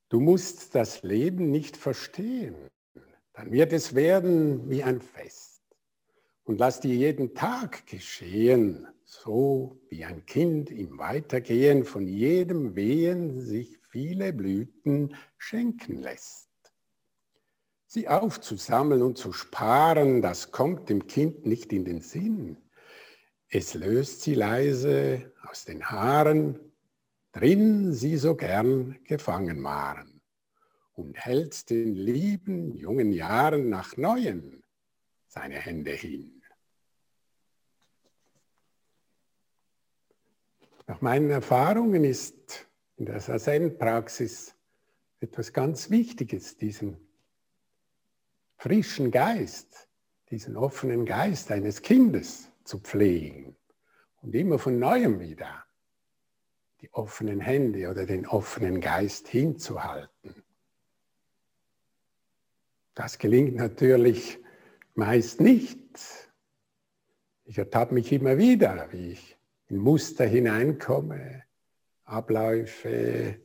Du 0.10 0.20
musst 0.20 0.76
das 0.76 1.02
Leben 1.02 1.50
nicht 1.50 1.76
verstehen 1.76 2.56
dann 3.36 3.52
wird 3.52 3.74
es 3.74 3.94
werden 3.96 4.70
wie 4.70 4.84
ein 4.84 5.02
Fest. 5.02 5.62
Und 6.46 6.60
lass 6.60 6.80
dir 6.80 6.96
jeden 6.96 7.34
Tag 7.34 7.86
geschehen, 7.86 8.88
so 9.04 9.82
wie 9.90 10.06
ein 10.06 10.26
Kind 10.26 10.72
im 10.72 10.98
Weitergehen 10.98 11.84
von 11.84 12.08
jedem 12.08 12.76
Wehen 12.76 13.42
sich 13.42 13.78
viele 13.90 14.32
Blüten 14.32 15.16
schenken 15.38 16.02
lässt. 16.02 16.50
Sie 17.96 18.10
aufzusammeln 18.10 19.02
und 19.02 19.18
zu 19.18 19.32
sparen, 19.32 20.22
das 20.22 20.52
kommt 20.52 20.90
dem 20.90 21.08
Kind 21.08 21.46
nicht 21.46 21.72
in 21.72 21.86
den 21.86 22.02
Sinn. 22.02 22.58
es 23.48 23.74
löst 23.74 24.22
sie 24.22 24.34
leise 24.34 25.32
aus 25.50 25.64
den 25.64 25.82
Haaren, 25.90 26.60
drin 27.32 27.94
sie 27.94 28.18
so 28.18 28.36
gern 28.36 29.00
gefangen 29.06 29.64
waren, 29.64 30.20
und 30.92 31.18
hält 31.18 31.70
den 31.70 31.96
lieben 31.96 32.76
jungen 32.76 33.14
Jahren 33.14 33.70
nach 33.70 33.96
neuen 33.96 34.66
seine 35.30 35.56
Hände 35.56 35.92
hin. 35.92 36.42
Nach 40.86 41.00
meinen 41.00 41.30
Erfahrungen 41.30 42.04
ist 42.04 42.68
in 42.98 43.06
der 43.06 43.22
Sazen-Praxis 43.22 44.54
etwas 45.22 45.54
ganz 45.54 45.90
Wichtiges, 45.90 46.58
diesen 46.58 47.05
frischen 48.66 49.12
Geist, 49.12 49.88
diesen 50.32 50.58
offenen 50.58 51.06
Geist 51.06 51.52
eines 51.52 51.84
Kindes 51.84 52.50
zu 52.64 52.80
pflegen 52.80 53.56
und 54.24 54.34
immer 54.34 54.58
von 54.58 54.80
neuem 54.80 55.20
wieder 55.20 55.66
die 56.82 56.92
offenen 56.92 57.40
Hände 57.42 57.92
oder 57.92 58.08
den 58.08 58.26
offenen 58.26 58.82
Geist 58.82 59.28
hinzuhalten. 59.28 60.42
Das 62.96 63.20
gelingt 63.20 63.54
natürlich 63.54 64.40
meist 64.96 65.42
nicht. 65.42 65.80
Ich 67.44 67.60
ertappe 67.60 67.94
mich 67.94 68.12
immer 68.12 68.40
wieder, 68.40 68.92
wie 68.92 69.12
ich 69.12 69.38
in 69.68 69.78
Muster 69.78 70.26
hineinkomme, 70.26 71.44
Abläufe, 72.06 73.40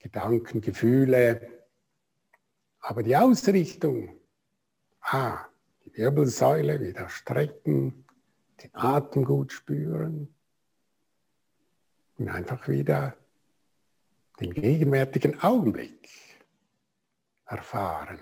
Gedanken, 0.00 0.60
Gefühle. 0.60 1.59
Aber 2.80 3.02
die 3.02 3.16
Ausrichtung, 3.16 4.18
ah, 5.00 5.44
die 5.84 5.96
Wirbelsäule 5.96 6.80
wieder 6.80 7.08
strecken, 7.08 8.04
den 8.62 8.74
Atem 8.74 9.24
gut 9.24 9.52
spüren 9.52 10.34
und 12.18 12.28
einfach 12.28 12.68
wieder 12.68 13.16
den 14.40 14.54
gegenwärtigen 14.54 15.40
Augenblick 15.40 16.08
erfahren. 17.46 18.20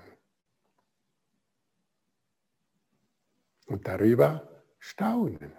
Und 3.67 3.87
darüber 3.87 4.49
staunen. 4.79 5.53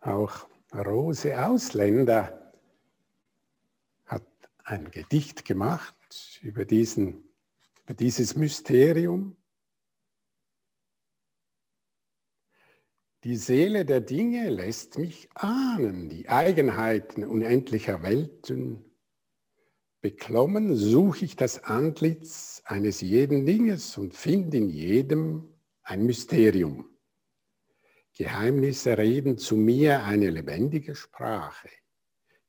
Auch 0.00 0.46
Rose 0.74 1.42
Ausländer 1.42 2.43
ein 4.64 4.90
Gedicht 4.90 5.44
gemacht 5.44 6.40
über, 6.42 6.64
diesen, 6.64 7.28
über 7.84 7.94
dieses 7.94 8.34
Mysterium. 8.34 9.36
Die 13.24 13.36
Seele 13.36 13.84
der 13.84 14.00
Dinge 14.00 14.50
lässt 14.50 14.98
mich 14.98 15.28
ahnen, 15.34 16.08
die 16.08 16.28
Eigenheiten 16.28 17.24
unendlicher 17.24 18.02
Welten. 18.02 18.84
Beklommen 20.00 20.76
suche 20.76 21.24
ich 21.24 21.36
das 21.36 21.64
Antlitz 21.64 22.62
eines 22.66 23.00
jeden 23.00 23.46
Dinges 23.46 23.96
und 23.96 24.14
finde 24.14 24.58
in 24.58 24.68
jedem 24.68 25.48
ein 25.82 26.04
Mysterium. 26.04 26.90
Geheimnisse 28.16 28.96
reden 28.96 29.38
zu 29.38 29.56
mir 29.56 30.04
eine 30.04 30.30
lebendige 30.30 30.94
Sprache. 30.94 31.68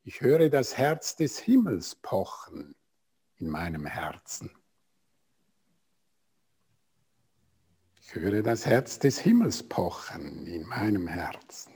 Ich 0.07 0.21
höre 0.21 0.49
das 0.49 0.77
Herz 0.77 1.15
des 1.15 1.39
Himmels 1.39 1.95
pochen 1.95 2.75
in 3.37 3.47
meinem 3.49 3.87
Herzen. 3.87 4.51
Ich 7.99 8.13
höre 8.13 8.43
das 8.43 8.67
Herz 8.67 8.99
des 8.99 9.17
Himmels 9.17 9.67
pochen 9.67 10.45
in 10.45 10.61
meinem 10.67 11.07
Herzen. 11.07 11.73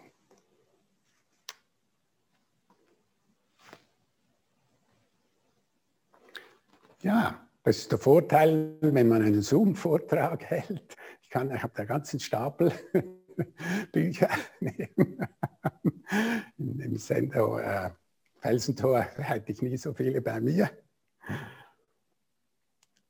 Ja, 7.01 7.47
das 7.63 7.77
ist 7.79 7.91
der 7.91 7.97
Vorteil, 7.97 8.77
wenn 8.81 9.07
man 9.07 9.23
einen 9.23 9.41
Zoom-Vortrag 9.41 10.45
hält. 10.45 10.95
Ich, 11.23 11.31
kann, 11.31 11.49
ich 11.49 11.63
habe 11.63 11.73
da 11.75 11.83
ganzen 11.83 12.19
Stapel 12.19 12.71
Bücher 13.91 14.29
nehmen. 14.59 15.27
Im 16.57 16.95
Sender 16.97 17.87
äh, 17.87 17.91
Felsentor 18.39 19.03
hatte 19.17 19.51
ich 19.51 19.61
nie 19.61 19.77
so 19.77 19.93
viele 19.93 20.21
bei 20.21 20.39
mir. 20.39 20.69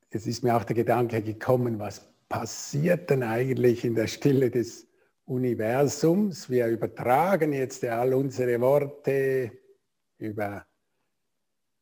Es 0.10 0.26
ist 0.26 0.44
mir 0.44 0.56
auch 0.56 0.63
der 0.63 0.76
Gedanke 0.76 1.22
gekommen, 1.22 1.80
was 1.80 2.02
passiert 2.28 3.10
denn 3.10 3.24
eigentlich 3.24 3.86
in 3.86 3.96
der 3.96 4.08
Stille 4.08 4.50
des 4.50 4.88
Universums? 5.26 6.50
Wir 6.50 6.68
übertragen 6.68 7.54
jetzt 7.54 7.86
all 7.86 8.13
unsere 8.13 8.60
Worte 8.60 9.52
über 10.18 10.65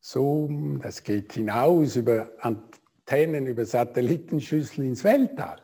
Zoom, 0.00 0.80
das 0.80 1.02
geht 1.02 1.32
hinaus 1.32 1.96
über 1.96 2.30
Antennen, 2.40 3.46
über 3.46 3.64
Satellitenschüssel 3.64 4.84
ins 4.84 5.04
Weltall. 5.04 5.62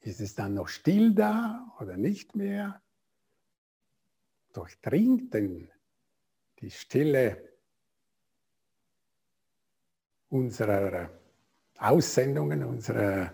Ist 0.00 0.20
es 0.20 0.34
dann 0.34 0.54
noch 0.54 0.68
still 0.68 1.14
da 1.14 1.72
oder 1.80 1.96
nicht 1.96 2.34
mehr? 2.34 2.82
Durchdringt 4.52 5.32
denn 5.32 5.70
die 6.62 6.70
Stille 6.70 7.50
unserer 10.28 11.10
Aussendungen, 11.76 12.64
unserer 12.64 13.32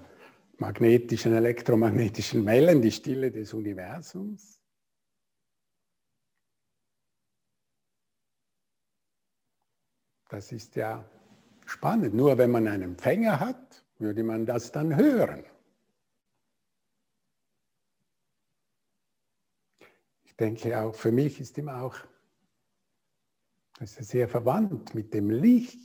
magnetischen, 0.57 1.35
elektromagnetischen 1.35 2.45
Wellen, 2.45 2.83
die 2.83 2.91
Stille 2.91 3.31
des 3.31 3.55
Universums? 3.55 4.61
Das 10.29 10.51
ist 10.51 10.75
ja 10.75 11.09
spannend. 11.67 12.15
Nur 12.15 12.37
wenn 12.37 12.51
man 12.51 12.67
einen 12.67 12.83
Empfänger 12.83 13.39
hat, 13.39 13.85
würde 13.99 14.25
man 14.25 14.45
das 14.45 14.73
dann 14.73 14.97
hören. 14.97 15.45
denke 20.39 20.81
auch, 20.81 20.95
für 20.95 21.13
mich 21.13 21.41
ist 21.41 21.59
immer 21.59 21.83
auch, 21.83 21.97
das 23.79 23.97
ist 23.99 24.09
sehr 24.09 24.29
verwandt 24.29 24.95
mit 24.95 25.15
dem 25.15 25.31
Licht, 25.31 25.79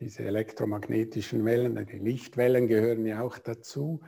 diese 0.00 0.24
elektromagnetischen 0.24 1.44
Wellen, 1.44 1.86
die 1.86 1.98
Lichtwellen 1.98 2.66
gehören 2.66 3.06
ja 3.06 3.22
auch 3.22 3.38
dazu 3.38 4.00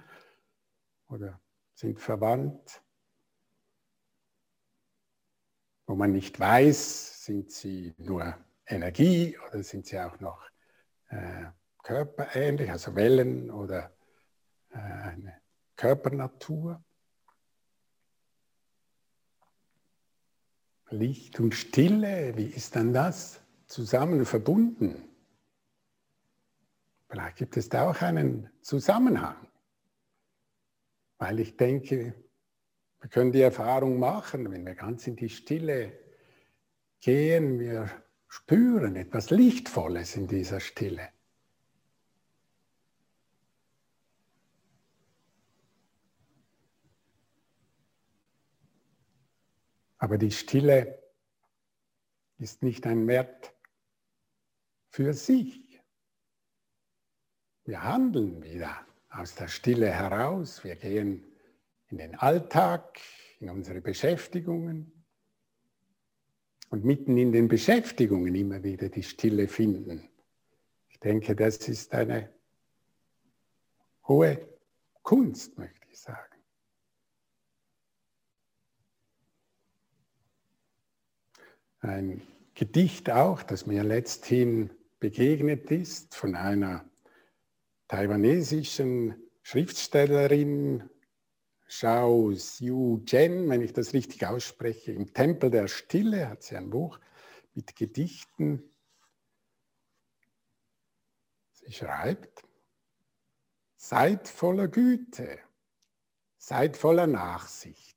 oder 1.08 1.40
sind 1.74 2.00
verwandt. 2.00 2.82
Wo 5.87 5.94
man 5.94 6.12
nicht 6.12 6.40
weiß, 6.40 7.24
sind 7.24 7.50
sie 7.50 7.94
nur 7.98 8.37
Energie 8.66 9.37
oder 9.46 9.62
sind 9.62 9.87
sie 9.87 10.00
auch 10.00 10.18
noch 10.20 10.48
äh, 11.11 11.44
körperähnlich, 11.82 12.70
also 12.70 12.94
Wellen 12.94 13.50
oder 13.50 13.94
äh, 14.70 14.78
eine 14.78 15.40
Körpernatur. 15.76 16.82
Licht 20.92 21.40
und 21.40 21.55
Stille, 21.55 22.37
wie 22.37 22.46
ist 22.46 22.76
dann 22.76 22.92
das 22.92 23.40
zusammen 23.66 24.24
verbunden? 24.24 25.09
Vielleicht 27.09 27.37
gibt 27.37 27.57
es 27.57 27.68
da 27.68 27.90
auch 27.90 28.00
einen 28.00 28.48
Zusammenhang, 28.62 29.37
weil 31.18 31.40
ich 31.40 31.57
denke, 31.57 32.14
wir 33.00 33.11
können 33.11 33.33
die 33.33 33.42
Erfahrung 33.42 33.98
machen, 33.98 34.50
wenn 34.50 34.64
wir 34.64 34.74
ganz 34.74 35.07
in 35.07 35.16
die 35.16 35.28
Stille 35.28 35.92
gehen, 37.00 37.59
wir 37.59 37.90
spüren 38.28 38.96
etwas 38.96 39.31
Lichtvolles 39.31 40.16
in 40.16 40.26
dieser 40.26 40.61
Stille. 40.61 41.09
Aber 50.03 50.19
die 50.19 50.33
Stille 50.33 51.01
ist 52.38 52.65
nicht 52.65 52.88
ein 52.88 53.07
Wert 53.07 53.55
für 54.88 55.15
sich. 55.15 55.81
Wir 57.62 57.85
handeln 57.85 58.43
wieder 58.43 58.85
aus 59.11 59.37
der 59.37 59.47
Stille 59.47 59.93
heraus. 59.93 60.65
Wir 60.65 60.75
gehen 60.75 61.25
in 61.87 61.99
den 61.99 62.17
Alltag, 62.17 62.99
in 63.38 63.49
unsere 63.49 63.81
Beschäftigungen 63.81 65.05
und 66.71 66.85
mitten 66.85 67.17
in 67.17 67.31
den 67.31 67.47
Beschäftigungen 67.47 68.35
immer 68.35 68.65
wieder 68.65 68.88
die 68.88 69.05
Stille 69.05 69.47
finden. 69.47 70.11
Ich 70.88 70.99
denke, 70.99 71.37
das 71.37 71.69
ist 71.69 71.95
eine 71.95 72.29
hohe 74.09 74.49
Kunst, 75.05 75.57
möchte 75.59 75.87
ich 75.88 76.01
sagen. 76.01 76.32
Ein 81.83 82.23
Gedicht 82.55 83.11
auch, 83.11 83.42
das 83.42 83.66
mir 83.66 83.83
letzthin 83.83 84.71
begegnet 85.01 85.71
ist 85.71 86.14
von 86.14 86.37
einer 86.37 86.88
taiwanesischen 87.88 89.16
Schriftstellerin 89.42 90.88
Shao 91.66 92.31
Xiu 92.35 93.03
Zhen, 93.07 93.49
wenn 93.49 93.62
ich 93.62 93.73
das 93.73 93.95
richtig 93.95 94.27
ausspreche, 94.27 94.92
im 94.92 95.12
Tempel 95.12 95.51
der 95.51 95.68
Stille 95.68 96.29
hat 96.29 96.42
sie 96.42 96.57
ein 96.57 96.71
Buch 96.71 97.01
mit 97.55 97.75
Gedichten. 97.75 98.62
Sie 101.53 101.73
schreibt, 101.73 102.45
seid 103.77 104.29
voller 104.29 104.68
Güte, 104.68 105.38
seid 106.37 106.77
voller 106.77 107.07
Nachsicht, 107.07 107.91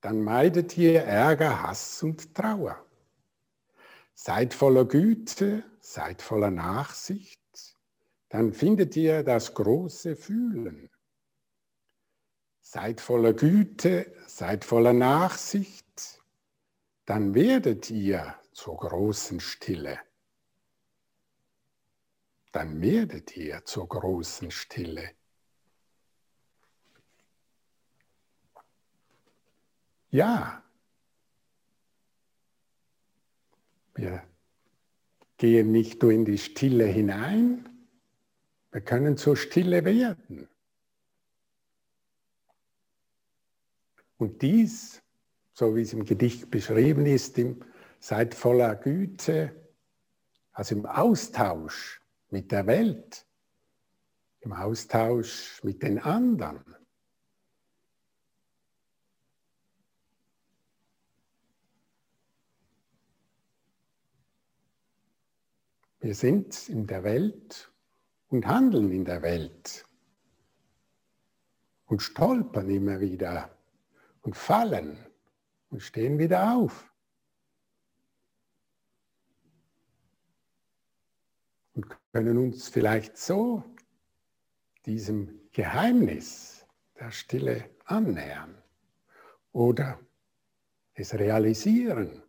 dann 0.00 0.22
meidet 0.22 0.76
ihr 0.78 1.02
Ärger, 1.02 1.62
Hass 1.62 2.02
und 2.02 2.34
Trauer. 2.34 2.84
Seid 4.14 4.54
voller 4.54 4.84
Güte, 4.84 5.64
seid 5.80 6.22
voller 6.22 6.50
Nachsicht, 6.50 7.40
dann 8.28 8.52
findet 8.52 8.96
ihr 8.96 9.22
das 9.22 9.54
große 9.54 10.16
Fühlen. 10.16 10.90
Seid 12.60 13.00
voller 13.00 13.32
Güte, 13.32 14.14
seid 14.26 14.64
voller 14.64 14.92
Nachsicht, 14.92 16.22
dann 17.06 17.34
werdet 17.34 17.90
ihr 17.90 18.36
zur 18.52 18.76
großen 18.76 19.40
Stille. 19.40 19.98
Dann 22.52 22.80
werdet 22.80 23.36
ihr 23.36 23.64
zur 23.64 23.88
großen 23.88 24.50
Stille. 24.50 25.10
Ja, 30.10 30.62
wir 33.94 34.22
gehen 35.36 35.70
nicht 35.70 36.02
nur 36.02 36.10
in 36.10 36.24
die 36.24 36.38
Stille 36.38 36.86
hinein, 36.86 37.68
wir 38.72 38.80
können 38.80 39.16
zur 39.16 39.36
Stille 39.36 39.84
werden. 39.84 40.48
Und 44.16 44.42
dies, 44.42 45.02
so 45.52 45.76
wie 45.76 45.82
es 45.82 45.92
im 45.92 46.04
Gedicht 46.04 46.50
beschrieben 46.50 47.06
ist, 47.06 47.38
im 47.38 47.64
Seid 48.00 48.34
voller 48.34 48.74
Güte, 48.74 49.54
also 50.52 50.74
im 50.74 50.86
Austausch 50.86 52.00
mit 52.30 52.50
der 52.50 52.66
Welt, 52.66 53.26
im 54.40 54.52
Austausch 54.52 55.62
mit 55.62 55.82
den 55.82 55.98
anderen. 55.98 56.79
Wir 66.00 66.14
sind 66.14 66.68
in 66.70 66.86
der 66.86 67.04
Welt 67.04 67.70
und 68.28 68.46
handeln 68.46 68.90
in 68.90 69.04
der 69.04 69.20
Welt 69.20 69.84
und 71.84 72.00
stolpern 72.00 72.70
immer 72.70 73.00
wieder 73.00 73.54
und 74.22 74.34
fallen 74.34 74.96
und 75.68 75.82
stehen 75.82 76.18
wieder 76.18 76.54
auf. 76.54 76.90
Und 81.74 81.86
können 82.12 82.38
uns 82.38 82.68
vielleicht 82.68 83.18
so 83.18 83.62
diesem 84.86 85.50
Geheimnis 85.52 86.66
der 86.98 87.10
Stille 87.10 87.68
annähern 87.84 88.56
oder 89.52 90.00
es 90.94 91.12
realisieren. 91.12 92.22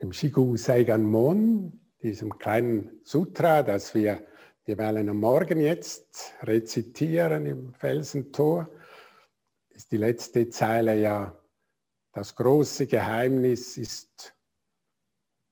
Im 0.00 0.14
Shigu 0.14 0.56
Saigan 0.56 1.02
Mon, 1.02 1.78
diesem 2.02 2.38
kleinen 2.38 3.00
Sutra, 3.04 3.62
das 3.62 3.92
wir 3.92 4.24
werden 4.64 5.10
am 5.10 5.18
Morgen 5.18 5.60
jetzt 5.60 6.32
rezitieren 6.42 7.44
im 7.44 7.74
Felsentor. 7.74 8.70
Ist 9.68 9.92
die 9.92 9.98
letzte 9.98 10.48
Zeile 10.48 10.98
ja, 10.98 11.38
das 12.14 12.34
große 12.34 12.86
Geheimnis 12.86 13.76
ist 13.76 14.34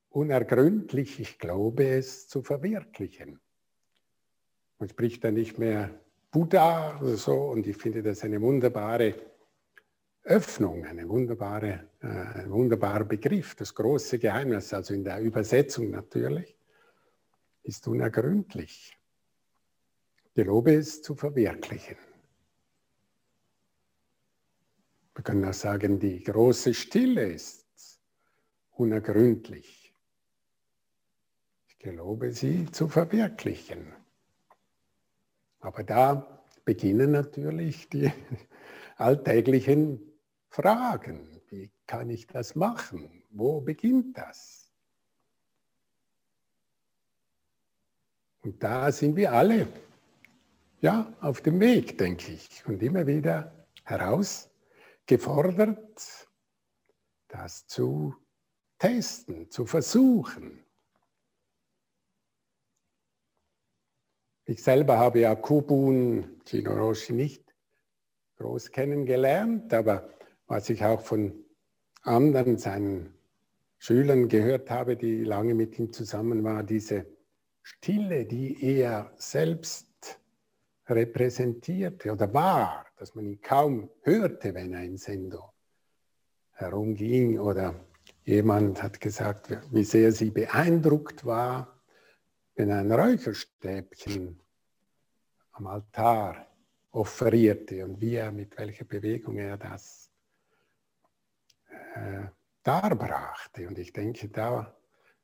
unergründlich, 0.09 1.19
ich 1.19 1.37
glaube 1.37 1.87
es 1.87 2.27
zu 2.27 2.41
verwirklichen. 2.41 3.39
Man 4.79 4.89
spricht 4.89 5.23
da 5.23 5.29
nicht 5.29 5.59
mehr 5.59 5.91
Buddha 6.31 6.99
oder 6.99 7.17
so 7.17 7.35
und 7.35 7.67
ich 7.67 7.77
finde 7.77 8.01
das 8.01 8.23
eine 8.23 8.41
wunderbare 8.41 9.13
Öffnung, 10.29 10.85
eine 10.85 11.09
wunderbare, 11.09 11.89
äh, 12.01 12.07
ein 12.07 12.51
wunderbarer 12.51 13.03
Begriff. 13.03 13.55
Das 13.55 13.73
große 13.73 14.19
Geheimnis, 14.19 14.71
also 14.71 14.93
in 14.93 15.03
der 15.03 15.19
Übersetzung 15.21 15.89
natürlich, 15.89 16.55
ist 17.63 17.87
unergründlich. 17.87 18.95
Gelobe 20.35 20.75
es 20.75 21.01
zu 21.01 21.15
verwirklichen. 21.15 21.97
Wir 25.15 25.23
können 25.23 25.45
auch 25.45 25.53
sagen, 25.53 25.99
die 25.99 26.23
große 26.23 26.75
Stille 26.75 27.31
ist 27.31 27.99
unergründlich. 28.73 29.91
Ich 31.69 31.79
gelobe 31.79 32.31
sie 32.31 32.71
zu 32.71 32.87
verwirklichen. 32.87 33.93
Aber 35.59 35.83
da 35.83 36.45
beginnen 36.65 37.09
natürlich 37.13 37.89
die 37.89 38.11
alltäglichen 38.97 40.08
Fragen. 40.49 41.41
Wie 41.49 41.71
kann 41.87 42.09
ich 42.09 42.27
das 42.27 42.55
machen? 42.55 43.23
Wo 43.29 43.61
beginnt 43.61 44.17
das? 44.17 44.71
Und 48.41 48.61
da 48.63 48.91
sind 48.91 49.15
wir 49.15 49.31
alle 49.33 49.67
ja, 50.81 51.13
auf 51.19 51.41
dem 51.41 51.59
Weg, 51.59 51.97
denke 51.97 52.31
ich, 52.31 52.65
und 52.65 52.81
immer 52.81 53.05
wieder 53.05 53.53
herausgefordert, 53.83 56.29
das 57.27 57.67
zu 57.67 58.15
testen, 58.77 59.51
zu 59.51 59.65
versuchen. 59.65 60.63
Ich 64.45 64.63
selber 64.63 64.97
habe 64.97 65.19
ja 65.19 65.35
Kubun 65.35 66.39
Chinoroshi 66.45 67.11
nicht 67.13 67.53
groß 68.37 68.71
kennengelernt, 68.71 69.73
aber 69.73 70.09
was 70.49 70.69
ich 70.69 70.83
auch 70.83 71.01
von 71.01 71.45
anderen, 72.01 72.57
seinen 72.57 73.13
Schülern 73.77 74.27
gehört 74.27 74.69
habe, 74.69 74.97
die 74.97 75.23
lange 75.23 75.53
mit 75.53 75.79
ihm 75.79 75.93
zusammen 75.93 76.43
waren, 76.43 76.65
diese 76.65 77.05
Stille, 77.61 78.25
die 78.25 78.57
er 78.61 79.13
selbst 79.15 80.19
repräsentierte 80.87 82.11
oder 82.11 82.33
war, 82.33 82.87
dass 82.97 83.13
man 83.13 83.25
ihn 83.27 83.41
kaum 83.41 83.89
hörte, 84.01 84.55
wenn 84.55 84.73
er 84.73 84.83
im 84.83 84.97
Sendo 84.97 85.53
herumging 86.53 87.39
oder 87.39 87.75
jemand 88.23 88.81
hat 88.81 88.99
gesagt, 88.99 89.55
wie 89.71 89.83
sehr 89.83 90.11
sie 90.11 90.31
beeindruckt 90.31 91.25
war, 91.25 91.79
wenn 92.55 92.71
ein 92.71 92.91
Räucherstäbchen 92.91 94.41
am 95.51 95.67
Altar 95.67 96.47
offerierte 96.91 97.85
und 97.85 98.01
wie 98.01 98.15
er, 98.15 98.31
mit 98.31 98.57
welcher 98.57 98.85
Bewegung 98.85 99.37
er 99.37 99.57
das 99.57 100.08
äh, 101.95 102.27
darbrachte. 102.63 103.67
Und 103.67 103.79
ich 103.79 103.93
denke, 103.93 104.29
da 104.29 104.75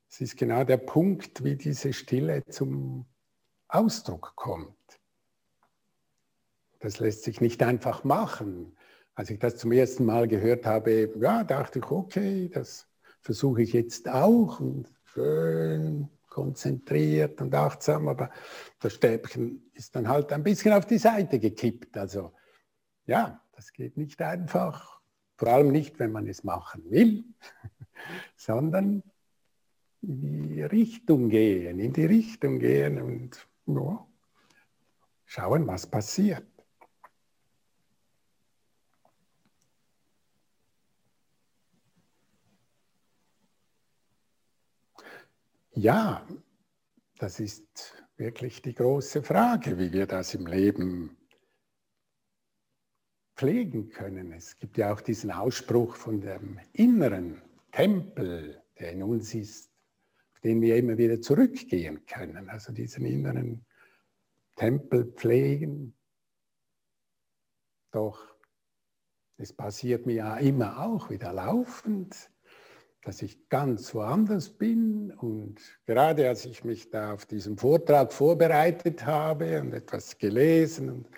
es 0.10 0.22
ist 0.22 0.38
genau 0.38 0.64
der 0.64 0.78
Punkt, 0.78 1.44
wie 1.44 1.56
diese 1.56 1.92
Stille 1.92 2.44
zum 2.46 3.06
Ausdruck 3.68 4.34
kommt. 4.36 4.78
Das 6.80 7.00
lässt 7.00 7.24
sich 7.24 7.42
nicht 7.42 7.64
einfach 7.64 8.04
machen. 8.04 8.78
Als 9.16 9.30
ich 9.30 9.40
das 9.40 9.58
zum 9.58 9.72
ersten 9.72 10.06
Mal 10.06 10.28
gehört 10.28 10.66
habe, 10.66 11.12
ja, 11.20 11.44
dachte 11.44 11.80
ich, 11.80 11.90
okay, 11.90 12.50
das 12.50 12.88
versuche 13.22 13.64
ich 13.64 13.74
jetzt 13.74 14.08
auch 14.08 14.60
und 14.60 14.94
schön 15.04 16.10
konzentriert 16.30 17.42
und 17.42 17.56
achtsam, 17.56 18.08
aber 18.10 18.30
das 18.80 18.94
Stäbchen 18.94 19.70
ist 19.74 19.96
dann 19.96 20.10
halt 20.10 20.34
ein 20.34 20.44
bisschen 20.44 20.74
auf 20.74 20.86
die 20.86 20.98
Seite 20.98 21.40
gekippt. 21.40 21.98
Also 21.98 22.34
ja, 23.06 23.42
das 23.54 23.72
geht 23.72 23.98
nicht 23.98 24.22
einfach, 24.22 24.95
vor 25.38 25.50
allem 25.50 25.72
nicht, 25.72 26.00
wenn 26.00 26.12
man 26.12 26.28
es 26.28 26.44
machen 26.44 26.90
will, 26.90 27.24
sondern 28.36 29.04
in 30.02 30.50
die 30.50 30.64
Richtung 30.64 31.30
gehen, 31.30 31.80
in 31.80 31.94
die 31.94 32.06
Richtung 32.06 32.60
gehen 32.60 33.02
und 33.02 33.48
ja, 33.66 34.08
schauen, 35.26 35.68
was 35.68 35.88
passiert. 35.88 36.46
Ja, 45.78 46.26
das 47.18 47.42
ist 47.42 48.06
wirklich 48.16 48.62
die 48.62 48.74
große 48.74 49.24
Frage, 49.24 49.78
wie 49.78 49.92
wir 49.92 50.08
das 50.08 50.34
im 50.34 50.48
Leben 50.48 51.18
pflegen 53.36 53.90
können. 53.90 54.32
Es 54.32 54.58
gibt 54.58 54.78
ja 54.78 54.94
auch 54.94 55.02
diesen 55.02 55.32
Ausspruch 55.32 55.96
von 55.96 56.22
dem 56.22 56.60
inneren 56.74 57.42
Tempel, 57.72 58.62
der 58.80 58.94
in 58.94 59.04
uns 59.04 59.34
ist, 59.34 59.70
auf 60.34 60.40
den 60.42 60.62
wir 60.62 60.78
immer 60.78 60.98
wieder 60.98 61.22
zurückgehen 61.22 62.06
können. 62.06 62.50
Also 62.50 62.72
diesen 62.72 63.06
inneren 63.06 63.66
Tempel 64.56 65.06
pflegen. 65.06 65.96
Doch 67.92 68.36
es 69.38 69.52
passiert 69.52 70.06
mir 70.06 70.16
ja 70.16 70.38
immer 70.38 70.80
auch 70.80 71.10
wieder 71.10 71.34
laufend, 71.34 72.30
dass 73.02 73.22
ich 73.22 73.50
ganz 73.50 73.94
woanders 73.94 74.50
bin. 74.50 75.12
Und 75.12 75.60
gerade 75.86 76.30
als 76.30 76.46
ich 76.46 76.64
mich 76.64 76.90
da 76.90 77.14
auf 77.14 77.26
diesen 77.26 77.58
Vortrag 77.58 78.14
vorbereitet 78.14 79.06
habe 79.06 79.60
und 79.62 79.74
etwas 79.74 80.18
gelesen 80.18 80.90
und 80.90 81.10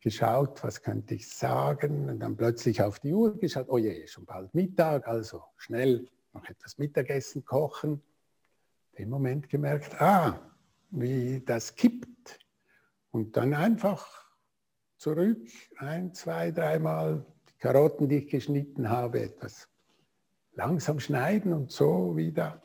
geschaut, 0.00 0.62
was 0.62 0.82
könnte 0.82 1.14
ich 1.14 1.28
sagen, 1.28 2.08
und 2.08 2.20
dann 2.20 2.36
plötzlich 2.36 2.82
auf 2.82 3.00
die 3.00 3.12
Uhr 3.12 3.36
geschaut, 3.38 3.66
oh 3.68 3.78
je, 3.78 4.06
schon 4.06 4.24
bald 4.24 4.54
Mittag, 4.54 5.06
also 5.08 5.42
schnell 5.56 6.08
noch 6.32 6.48
etwas 6.48 6.78
Mittagessen 6.78 7.44
kochen. 7.44 8.02
Im 8.92 9.10
Moment 9.10 9.48
gemerkt, 9.48 10.00
ah, 10.00 10.40
wie 10.90 11.40
das 11.44 11.74
kippt. 11.74 12.38
Und 13.10 13.36
dann 13.36 13.54
einfach 13.54 14.06
zurück, 14.96 15.48
ein, 15.78 16.14
zwei, 16.14 16.50
dreimal 16.50 17.24
die 17.48 17.58
Karotten, 17.58 18.08
die 18.08 18.18
ich 18.18 18.28
geschnitten 18.28 18.88
habe, 18.88 19.22
etwas 19.22 19.68
langsam 20.52 21.00
schneiden 21.00 21.52
und 21.52 21.70
so 21.70 22.16
wieder 22.16 22.62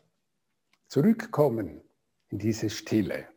zurückkommen 0.88 1.82
in 2.30 2.39
diese 2.39 2.69
Stille. 2.69 3.28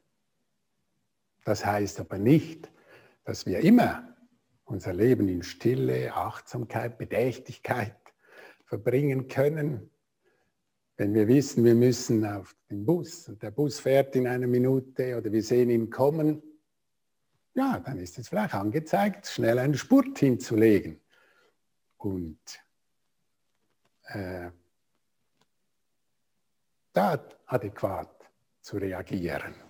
Das 1.45 1.65
heißt 1.65 2.01
aber 2.01 2.19
nicht, 2.19 2.71
dass 3.27 3.45
wir 3.45 3.59
immer 3.59 4.17
unser 4.65 4.95
Leben 4.95 5.29
in 5.29 5.43
Stille, 5.43 6.15
Achtsamkeit, 6.15 6.97
Bedächtigkeit 6.97 7.97
verbringen 8.65 9.27
können. 9.27 9.91
Wenn 10.97 11.13
wir 11.13 11.27
wissen, 11.27 11.65
wir 11.65 11.75
müssen 11.75 12.25
auf 12.25 12.55
den 12.71 12.87
Bus 12.87 13.29
und 13.29 13.43
der 13.43 13.51
Bus 13.51 13.81
fährt 13.81 14.15
in 14.15 14.29
einer 14.29 14.47
Minute 14.47 15.19
oder 15.19 15.31
wir 15.31 15.43
sehen 15.43 15.71
ihn 15.71 15.91
kommen, 15.91 16.41
ja, 17.55 17.81
dann 17.81 17.99
ist 17.99 18.17
es 18.19 18.29
vielleicht 18.29 18.55
angezeigt, 18.55 19.27
schnell 19.27 19.59
einen 19.59 19.75
Spurt 19.75 20.19
hinzulegen 20.19 21.01
und 21.97 22.39
äh, 24.05 24.51
da 26.93 27.27
adäquat 27.47 28.31
zu 28.61 28.77
reagieren. 28.77 29.66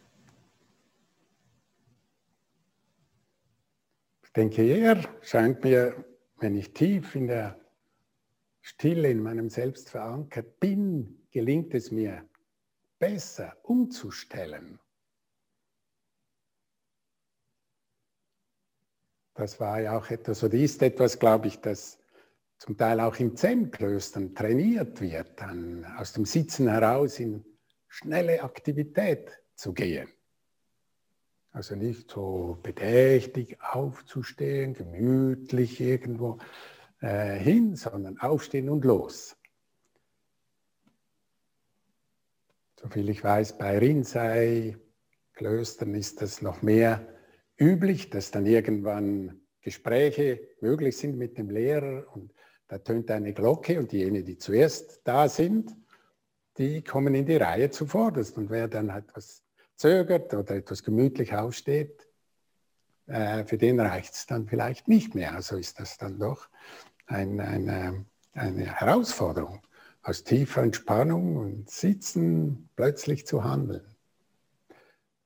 Denke, 4.37 4.62
eher 4.62 5.03
scheint 5.22 5.64
mir, 5.64 6.05
wenn 6.38 6.55
ich 6.57 6.75
tief 6.75 7.14
in 7.14 7.27
der 7.27 7.59
Stille 8.61 9.11
in 9.11 9.22
meinem 9.22 9.49
Selbst 9.49 9.90
verankert 9.90 10.61
bin, 10.61 11.27
gelingt 11.31 11.75
es 11.75 11.90
mir 11.90 12.29
besser 12.99 13.57
umzustellen 13.62 14.79
Das 19.37 19.61
war 19.61 19.81
ja 19.81 19.99
auch 19.99 20.09
etwas 20.09 20.42
oder 20.42 20.55
ist 20.55 20.83
etwas, 20.83 21.18
glaube 21.18 21.49
ich, 21.49 21.61
das 21.61 21.99
zum 22.59 22.77
Teil 22.79 23.01
auch 23.01 23.16
in 23.16 23.37
Zen-Klöstern 23.37 24.35
trainiert 24.35 24.99
wird, 25.03 25.38
dann 25.38 25.85
aus 25.99 26.14
dem 26.14 26.25
Sitzen 26.25 26.68
heraus 26.68 27.20
in 27.20 27.44
schnelle 27.87 28.42
Aktivität 28.42 29.31
zu 29.55 29.75
gehen. 29.75 30.09
Also 31.56 31.74
nicht 31.74 32.10
so 32.10 32.58
bedächtig 32.62 33.56
aufzustehen, 33.62 34.74
gemütlich 34.74 35.80
irgendwo 35.80 36.36
äh, 37.00 37.38
hin, 37.38 37.76
sondern 37.76 38.18
aufstehen 38.18 38.68
und 38.68 38.84
los. 38.84 39.38
Soviel 42.78 43.08
ich 43.08 43.24
weiß, 43.24 43.56
bei 43.56 43.78
Rinzai-Klöstern 43.78 45.94
ist 45.94 46.20
das 46.20 46.42
noch 46.42 46.60
mehr 46.60 47.08
üblich, 47.58 48.10
dass 48.10 48.30
dann 48.30 48.44
irgendwann 48.44 49.40
Gespräche 49.62 50.46
möglich 50.60 50.98
sind 50.98 51.16
mit 51.16 51.38
dem 51.38 51.48
Lehrer 51.48 52.04
und 52.14 52.34
da 52.68 52.76
tönt 52.76 53.10
eine 53.10 53.32
Glocke 53.32 53.78
und 53.78 53.92
diejenigen, 53.92 54.26
die 54.26 54.36
zuerst 54.36 55.00
da 55.04 55.26
sind, 55.26 55.74
die 56.58 56.84
kommen 56.84 57.14
in 57.14 57.24
die 57.24 57.36
Reihe 57.36 57.70
zuvorderst. 57.70 58.36
Und 58.36 58.50
wer 58.50 58.68
dann 58.68 58.90
etwas 58.90 59.45
zögert 59.76 60.34
oder 60.34 60.56
etwas 60.56 60.82
gemütlich 60.82 61.34
aufsteht, 61.34 62.08
äh, 63.06 63.44
für 63.44 63.58
den 63.58 63.78
reicht 63.78 64.14
es 64.14 64.26
dann 64.26 64.46
vielleicht 64.46 64.88
nicht 64.88 65.14
mehr. 65.14 65.34
Also 65.34 65.56
ist 65.56 65.78
das 65.78 65.98
dann 65.98 66.18
doch 66.18 66.48
ein, 67.06 67.40
eine, 67.40 68.04
eine 68.32 68.66
Herausforderung, 68.66 69.62
aus 70.02 70.24
tiefer 70.24 70.62
Entspannung 70.62 71.36
und 71.36 71.70
Sitzen 71.70 72.68
plötzlich 72.76 73.26
zu 73.26 73.44
handeln. 73.44 73.84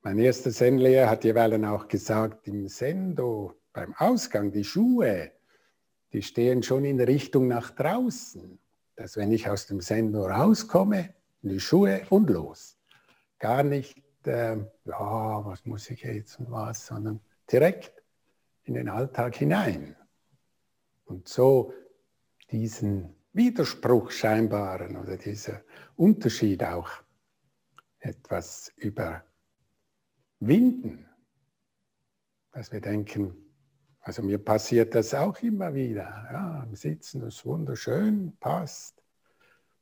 Mein 0.03 0.17
erster 0.17 0.51
Zen-Lehrer 0.51 1.09
hat 1.09 1.23
jeweils 1.23 1.63
auch 1.63 1.87
gesagt, 1.87 2.47
im 2.47 2.67
Sendo, 2.67 3.53
beim 3.71 3.93
Ausgang, 3.95 4.51
die 4.51 4.63
Schuhe, 4.63 5.31
die 6.11 6.23
stehen 6.23 6.63
schon 6.63 6.85
in 6.85 6.99
Richtung 6.99 7.47
nach 7.47 7.69
draußen. 7.71 8.59
Dass 8.95 9.15
wenn 9.15 9.31
ich 9.31 9.47
aus 9.47 9.67
dem 9.67 9.79
Sendo 9.79 10.25
rauskomme, 10.25 11.13
die 11.43 11.59
Schuhe 11.59 12.01
und 12.09 12.29
los. 12.29 12.77
Gar 13.39 13.63
nicht, 13.63 14.01
äh, 14.27 14.57
ja, 14.85 15.45
was 15.45 15.65
muss 15.65 15.89
ich 15.89 16.03
jetzt 16.03 16.39
und 16.39 16.51
was, 16.51 16.87
sondern 16.87 17.19
direkt 17.51 18.03
in 18.63 18.73
den 18.75 18.89
Alltag 18.89 19.35
hinein. 19.35 19.95
Und 21.05 21.27
so 21.27 21.73
diesen 22.51 23.15
Widerspruch 23.33 24.11
scheinbaren 24.11 24.97
oder 24.97 25.17
dieser 25.17 25.61
Unterschied 25.95 26.63
auch 26.63 26.89
etwas 27.99 28.71
über 28.75 29.23
winden, 30.39 31.07
dass 32.51 32.71
wir 32.71 32.81
denken, 32.81 33.35
also 34.01 34.23
mir 34.23 34.39
passiert 34.39 34.95
das 34.95 35.13
auch 35.13 35.39
immer 35.41 35.73
wieder. 35.73 36.27
Ja, 36.31 36.63
im 36.63 36.75
Sitzen 36.75 37.21
ist 37.21 37.45
wunderschön, 37.45 38.35
passt. 38.39 39.01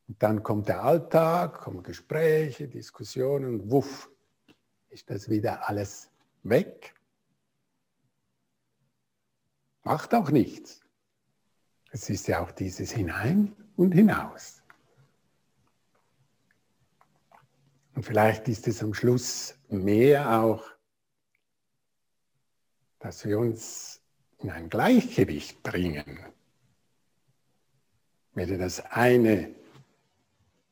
Und 0.07 0.21
dann 0.21 0.43
kommt 0.43 0.67
der 0.67 0.83
Alltag, 0.83 1.61
kommen 1.61 1.83
Gespräche, 1.83 2.67
Diskussionen 2.67 3.71
wuff, 3.71 4.11
ist 4.89 5.09
das 5.09 5.29
wieder 5.29 5.67
alles 5.69 6.09
weg. 6.43 6.93
Macht 9.83 10.13
auch 10.13 10.29
nichts. 10.29 10.81
Es 11.91 12.09
ist 12.09 12.27
ja 12.27 12.41
auch 12.41 12.51
dieses 12.51 12.91
Hinein 12.91 13.55
und 13.75 13.93
Hinaus. 13.93 14.61
Und 17.95 18.03
vielleicht 18.03 18.47
ist 18.47 18.67
es 18.67 18.83
am 18.83 18.93
Schluss 18.93 19.55
mehr 19.67 20.41
auch, 20.41 20.63
dass 22.99 23.25
wir 23.25 23.39
uns 23.39 24.01
in 24.37 24.51
ein 24.51 24.69
Gleichgewicht 24.69 25.63
bringen. 25.63 26.19
Weder 28.33 28.57
das 28.57 28.79
eine 28.79 29.55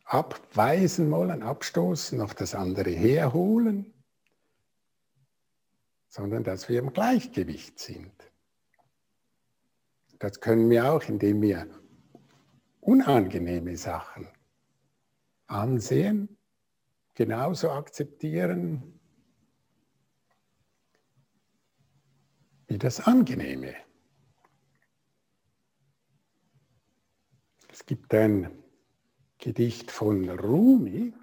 abweisen 0.05 1.11
wollen, 1.11 1.43
abstoßen, 1.43 2.17
noch 2.17 2.33
das 2.33 2.55
andere 2.55 2.91
herholen, 2.91 3.93
sondern 6.17 6.43
dass 6.43 6.67
wir 6.67 6.79
im 6.79 6.93
Gleichgewicht 6.93 7.77
sind. 7.77 8.11
Das 10.17 10.41
können 10.41 10.67
wir 10.67 10.91
auch, 10.91 11.03
indem 11.03 11.43
wir 11.43 11.67
unangenehme 12.79 13.77
Sachen 13.77 14.27
ansehen 15.45 16.35
genauso 17.13 17.69
akzeptieren 17.69 18.99
wie 22.65 22.79
das 22.79 22.99
Angenehme. 23.01 23.75
Es 27.71 27.85
gibt 27.85 28.11
ein 28.15 28.63
Gedicht 29.37 29.91
von 29.91 30.27
Rumi, 30.31 31.13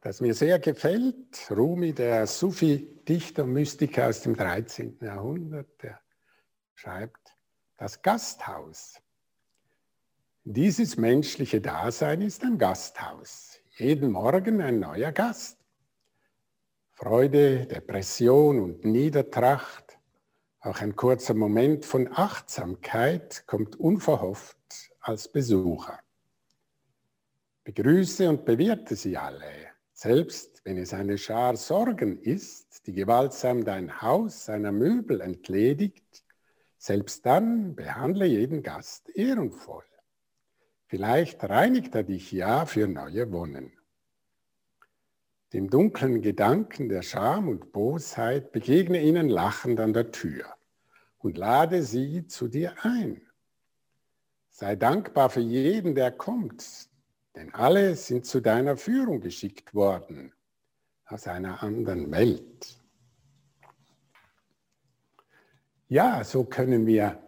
das 0.00 0.20
mir 0.20 0.34
sehr 0.34 0.58
gefällt. 0.58 1.50
Rumi, 1.50 1.92
der 1.92 2.26
Sufi-Dichter 2.26 3.44
und 3.44 3.52
Mystiker 3.52 4.08
aus 4.08 4.22
dem 4.22 4.36
13. 4.36 4.98
Jahrhundert, 5.00 5.82
der 5.82 6.00
schreibt, 6.74 7.36
das 7.76 8.02
Gasthaus 8.02 9.00
dieses 10.50 10.96
menschliche 10.96 11.60
Dasein 11.60 12.22
ist 12.22 12.42
ein 12.42 12.56
Gasthaus. 12.56 13.60
Jeden 13.76 14.12
Morgen 14.12 14.62
ein 14.62 14.80
neuer 14.80 15.12
Gast. 15.12 15.58
Freude, 16.94 17.66
Depression 17.66 18.58
und 18.58 18.82
Niedertracht, 18.82 19.98
auch 20.60 20.80
ein 20.80 20.96
kurzer 20.96 21.34
Moment 21.34 21.84
von 21.84 22.08
Achtsamkeit 22.10 23.46
kommt 23.46 23.76
unverhofft 23.76 24.56
als 25.00 25.30
Besucher. 25.30 25.98
Begrüße 27.64 28.26
und 28.26 28.46
bewirte 28.46 28.96
sie 28.96 29.18
alle, 29.18 29.67
selbst 29.98 30.60
wenn 30.64 30.78
es 30.78 30.94
eine 30.94 31.18
Schar 31.18 31.56
Sorgen 31.56 32.22
ist, 32.22 32.86
die 32.86 32.92
gewaltsam 32.92 33.64
dein 33.64 34.00
Haus 34.00 34.44
seiner 34.44 34.70
Möbel 34.70 35.20
entledigt, 35.20 36.24
selbst 36.76 37.26
dann 37.26 37.74
behandle 37.74 38.24
jeden 38.24 38.62
Gast 38.62 39.08
ehrenvoll. 39.16 39.82
Vielleicht 40.86 41.42
reinigt 41.42 41.96
er 41.96 42.04
dich 42.04 42.30
ja 42.30 42.64
für 42.64 42.86
neue 42.86 43.32
Wonnen. 43.32 43.72
Dem 45.52 45.68
dunklen 45.68 46.22
Gedanken 46.22 46.88
der 46.88 47.02
Scham 47.02 47.48
und 47.48 47.72
Bosheit 47.72 48.52
begegne 48.52 49.02
ihnen 49.02 49.28
lachend 49.28 49.80
an 49.80 49.94
der 49.94 50.12
Tür 50.12 50.46
und 51.18 51.36
lade 51.36 51.82
sie 51.82 52.24
zu 52.28 52.46
dir 52.46 52.72
ein. 52.82 53.20
Sei 54.48 54.76
dankbar 54.76 55.28
für 55.28 55.40
jeden, 55.40 55.96
der 55.96 56.12
kommt, 56.12 56.88
denn 57.38 57.54
alle 57.54 57.94
sind 57.94 58.26
zu 58.26 58.40
deiner 58.40 58.76
Führung 58.76 59.20
geschickt 59.20 59.72
worden 59.72 60.32
aus 61.04 61.28
einer 61.28 61.62
anderen 61.62 62.10
Welt. 62.10 62.82
Ja, 65.86 66.24
so 66.24 66.42
können 66.42 66.84
wir 66.84 67.22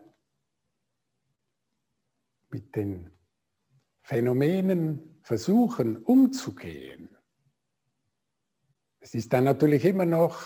mit 2.50 2.74
den 2.74 3.12
Phänomenen 4.02 5.20
versuchen 5.22 5.98
umzugehen. 5.98 7.16
Es 8.98 9.14
ist 9.14 9.32
dann 9.32 9.44
natürlich 9.44 9.84
immer 9.84 10.06
noch 10.06 10.42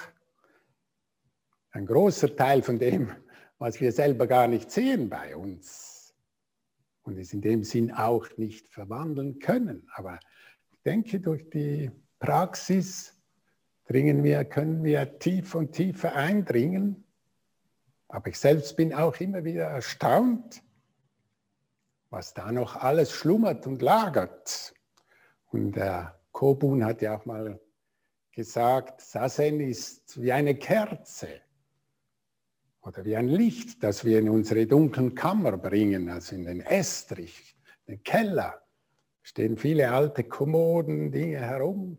ein 1.70 1.86
großer 1.86 2.36
Teil 2.36 2.62
von 2.62 2.78
dem, 2.78 3.16
was 3.56 3.80
wir 3.80 3.92
selber 3.92 4.26
gar 4.26 4.46
nicht 4.46 4.70
sehen 4.70 5.08
bei 5.08 5.34
uns 5.34 5.93
und 7.04 7.18
es 7.18 7.32
in 7.32 7.40
dem 7.40 7.64
Sinn 7.64 7.92
auch 7.92 8.26
nicht 8.36 8.68
verwandeln 8.68 9.38
können. 9.38 9.88
Aber 9.94 10.18
ich 10.72 10.82
denke, 10.82 11.20
durch 11.20 11.48
die 11.50 11.90
Praxis 12.18 13.14
dringen 13.86 14.24
wir, 14.24 14.44
können 14.44 14.82
wir 14.82 15.18
tief 15.18 15.54
und 15.54 15.72
tiefer 15.72 16.14
eindringen. 16.14 17.04
Aber 18.08 18.28
ich 18.28 18.38
selbst 18.38 18.76
bin 18.76 18.94
auch 18.94 19.16
immer 19.20 19.44
wieder 19.44 19.64
erstaunt, 19.64 20.62
was 22.10 22.32
da 22.32 22.50
noch 22.50 22.76
alles 22.76 23.12
schlummert 23.12 23.66
und 23.66 23.82
lagert. 23.82 24.74
Und 25.50 25.72
der 25.72 26.18
Kobun 26.32 26.84
hat 26.84 27.02
ja 27.02 27.16
auch 27.16 27.26
mal 27.26 27.60
gesagt, 28.32 29.00
Sasen 29.00 29.60
ist 29.60 30.20
wie 30.20 30.32
eine 30.32 30.54
Kerze 30.54 31.28
oder 32.84 33.04
wie 33.04 33.16
ein 33.16 33.28
Licht, 33.28 33.82
das 33.82 34.04
wir 34.04 34.18
in 34.18 34.28
unsere 34.28 34.66
dunklen 34.66 35.14
Kammer 35.14 35.56
bringen, 35.56 36.10
also 36.10 36.36
in 36.36 36.44
den 36.44 36.60
Estrich, 36.60 37.56
den 37.88 38.02
Keller. 38.02 38.62
Stehen 39.22 39.56
viele 39.56 39.90
alte 39.90 40.24
Kommoden, 40.24 41.10
Dinge 41.10 41.38
herum 41.38 41.98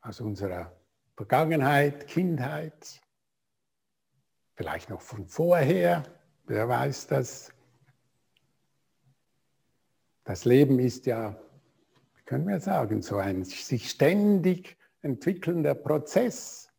aus 0.00 0.20
unserer 0.20 0.76
Vergangenheit, 1.16 2.08
Kindheit, 2.08 3.00
vielleicht 4.54 4.90
noch 4.90 5.00
von 5.00 5.28
vorher, 5.28 6.02
wer 6.46 6.68
weiß 6.68 7.06
das. 7.06 7.52
Das 10.24 10.44
Leben 10.44 10.80
ist 10.80 11.06
ja, 11.06 11.38
können 12.24 12.48
wir 12.48 12.58
sagen, 12.58 13.00
so 13.00 13.16
ein 13.18 13.44
sich 13.44 13.90
ständig 13.90 14.76
entwickelnder 15.02 15.74
Prozess, 15.74 16.73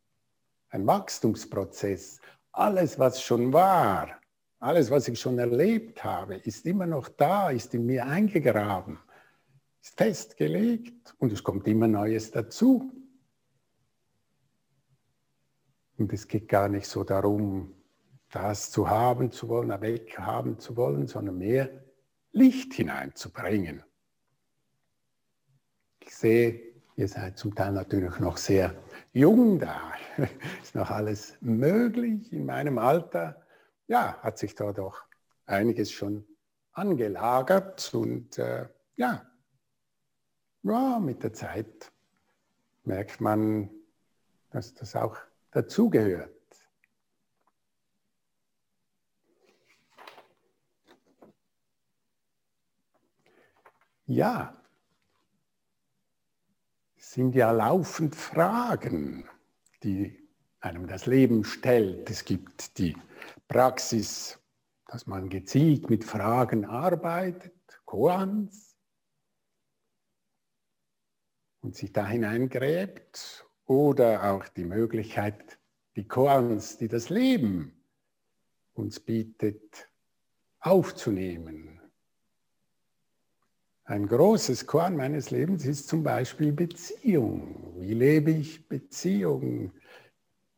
ein 0.76 0.86
Wachstumsprozess. 0.86 2.20
Alles, 2.52 3.00
was 3.00 3.22
schon 3.22 3.52
war, 3.52 4.20
alles, 4.60 4.92
was 4.92 5.08
ich 5.08 5.20
schon 5.20 5.40
erlebt 5.40 6.04
habe, 6.04 6.36
ist 6.36 6.66
immer 6.66 6.86
noch 6.86 7.08
da, 7.10 7.50
ist 7.50 7.74
in 7.74 7.86
mir 7.86 8.06
eingegraben, 8.06 9.00
ist 9.82 9.98
festgelegt 9.98 11.16
und 11.18 11.32
es 11.32 11.44
kommt 11.44 11.68
immer 11.68 11.88
Neues 11.88 12.32
dazu. 12.32 12.92
Und 15.98 16.12
es 16.12 16.28
geht 16.28 16.50
gar 16.50 16.68
nicht 16.68 16.88
so 16.88 17.04
darum, 17.04 17.74
das 18.32 18.70
zu 18.70 18.90
haben 18.90 19.32
zu 19.32 19.48
wollen, 19.48 19.70
weghaben 19.82 20.60
zu 20.60 20.76
wollen, 20.76 21.08
sondern 21.08 21.38
mehr 21.38 21.70
Licht 22.32 22.74
hineinzubringen. 22.74 23.82
Ich 26.02 26.14
sehe, 26.14 26.75
ihr 26.96 27.08
seid 27.08 27.38
zum 27.38 27.54
Teil 27.56 27.74
natürlich 27.74 28.20
noch 28.20 28.38
sehr 28.38 28.74
jung 29.14 29.60
da. 29.60 29.94
Ist 30.62 30.76
noch 30.76 30.90
alles 30.90 31.38
möglich 31.42 32.32
in 32.32 32.46
meinem 32.46 32.78
Alter. 32.78 33.42
Ja, 33.88 34.18
hat 34.22 34.38
sich 34.38 34.56
da 34.56 34.72
doch 34.72 35.04
einiges 35.46 35.92
schon 35.92 36.26
angelagert 36.72 37.94
und 37.94 38.38
äh, 38.38 38.68
ja, 38.96 39.26
ja, 40.64 41.00
mit 41.00 41.22
der 41.22 41.34
Zeit 41.34 41.92
merkt 42.84 43.22
man, 43.22 43.70
dass 44.50 44.74
das 44.74 44.96
auch 44.96 45.18
dazugehört. 45.52 46.32
Ja, 54.08 54.65
sind 57.16 57.34
ja 57.34 57.52
laufend 57.52 58.14
Fragen, 58.14 59.26
die 59.84 60.22
einem 60.60 60.86
das 60.86 61.06
Leben 61.06 61.46
stellt. 61.46 62.10
Es 62.10 62.26
gibt 62.26 62.78
die 62.78 62.98
Praxis, 63.48 64.38
dass 64.88 65.08
man 65.08 65.30
gezielt 65.30 65.90
mit 65.90 66.04
Fragen 66.04 66.66
arbeitet, 66.66 67.54
Koans, 67.86 68.76
und 71.62 71.74
sich 71.74 71.94
da 71.94 72.06
hineingräbt, 72.06 73.48
oder 73.66 74.32
auch 74.32 74.50
die 74.50 74.66
Möglichkeit, 74.66 75.58
die 75.96 76.06
Koans, 76.08 76.78
die 76.78 76.90
das 76.90 77.10
Leben 77.10 77.82
uns 78.74 79.00
bietet, 79.00 79.90
aufzunehmen, 80.60 81.75
ein 83.86 84.08
großes 84.08 84.66
Korn 84.66 84.98
meines 84.98 85.30
Lebens 85.30 85.64
ist 85.66 85.88
zum 85.88 86.02
Beispiel 86.02 86.52
Beziehung. 86.52 87.76
Wie 87.80 87.94
lebe 87.94 88.32
ich 88.32 88.68
Beziehung? 88.68 89.72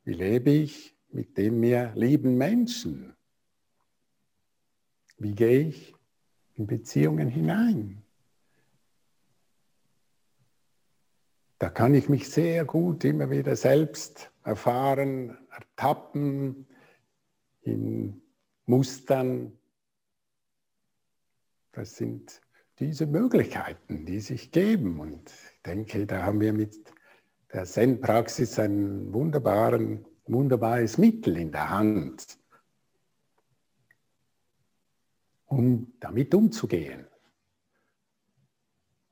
Wie 0.06 0.14
lebe 0.14 0.50
ich 0.50 0.96
mit 1.10 1.38
dem 1.38 1.60
mir 1.60 1.92
lieben 1.94 2.38
Menschen? 2.38 3.14
Wie 5.18 5.36
gehe 5.36 5.68
ich 5.68 5.94
in 6.56 6.68
Beziehungen 6.68 7.28
hinein? 7.28 8.02
Da 11.60 11.70
kann 11.70 11.96
ich 11.96 12.08
mich 12.08 12.30
sehr 12.30 12.64
gut 12.64 13.04
immer 13.04 13.30
wieder 13.30 13.58
selbst 13.58 14.32
erfahren, 14.44 15.38
ertappen 15.52 16.68
in 17.62 18.22
Mustern. 18.68 19.52
Das 21.74 21.98
sind 21.98 22.42
diese 22.80 23.06
Möglichkeiten, 23.06 24.06
die 24.06 24.20
sich 24.20 24.52
geben. 24.52 25.00
Und 25.00 25.30
ich 25.30 25.62
denke, 25.64 26.06
da 26.06 26.24
haben 26.24 26.40
wir 26.40 26.54
mit 26.54 26.76
der 27.54 27.66
Zen-Praxis 27.66 28.60
ein 28.60 29.14
wunderbares 29.14 30.98
Mittel 30.98 31.38
in 31.38 31.52
der 31.52 31.70
Hand, 31.70 32.38
um 35.46 35.94
damit 36.00 36.34
umzugehen 36.36 37.08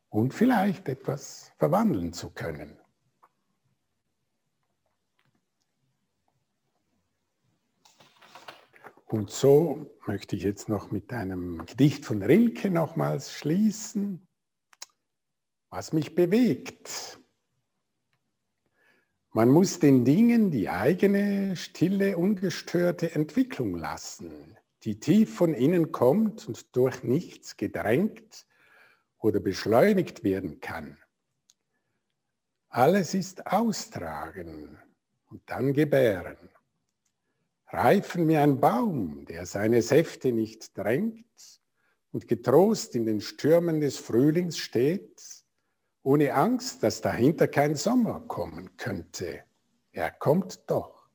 und 0.10 0.34
vielleicht 0.34 0.88
etwas 0.90 1.52
verwandeln 1.58 2.14
zu 2.14 2.30
können. 2.30 2.78
Und 9.06 9.30
so 9.30 9.96
möchte 10.08 10.36
ich 10.36 10.42
jetzt 10.42 10.68
noch 10.68 10.90
mit 10.90 11.14
einem 11.14 11.64
Gedicht 11.68 12.06
von 12.06 12.24
Rilke 12.24 12.72
nochmals 12.72 13.34
schließen, 13.34 14.28
was 15.70 15.94
mich 15.94 16.16
bewegt. 16.16 17.20
Man 19.32 19.50
muss 19.50 19.80
den 19.80 20.06
Dingen 20.06 20.50
die 20.50 20.70
eigene, 20.70 21.56
stille, 21.56 22.18
ungestörte 22.18 23.14
Entwicklung 23.14 23.76
lassen, 23.76 24.58
die 24.84 25.00
tief 25.00 25.36
von 25.36 25.54
innen 25.54 25.92
kommt 25.92 26.48
und 26.48 26.76
durch 26.76 27.04
nichts 27.04 27.58
gedrängt 27.58 28.48
oder 29.20 29.40
beschleunigt 29.40 30.24
werden 30.24 30.62
kann. 30.62 30.98
Alles 32.70 33.14
ist 33.14 33.46
austragen 33.46 34.80
und 35.30 35.44
dann 35.46 35.74
gebären 35.74 36.50
reifen 37.68 38.28
wie 38.28 38.38
ein 38.38 38.60
Baum, 38.60 39.26
der 39.26 39.46
seine 39.46 39.82
Säfte 39.82 40.32
nicht 40.32 40.78
drängt 40.78 41.26
und 42.12 42.28
getrost 42.28 42.96
in 42.96 43.06
den 43.06 43.22
Stürmen 43.22 43.82
des 43.82 43.98
Frühlings 43.98 44.58
steht, 44.58 45.22
ohne 46.04 46.34
Angst, 46.34 46.84
dass 46.84 47.02
dahinter 47.02 47.48
kein 47.48 47.76
Sommer 47.76 48.22
kommen 48.22 48.78
könnte. 48.78 49.44
Er 49.92 50.12
kommt 50.12 50.70
doch. 50.70 51.10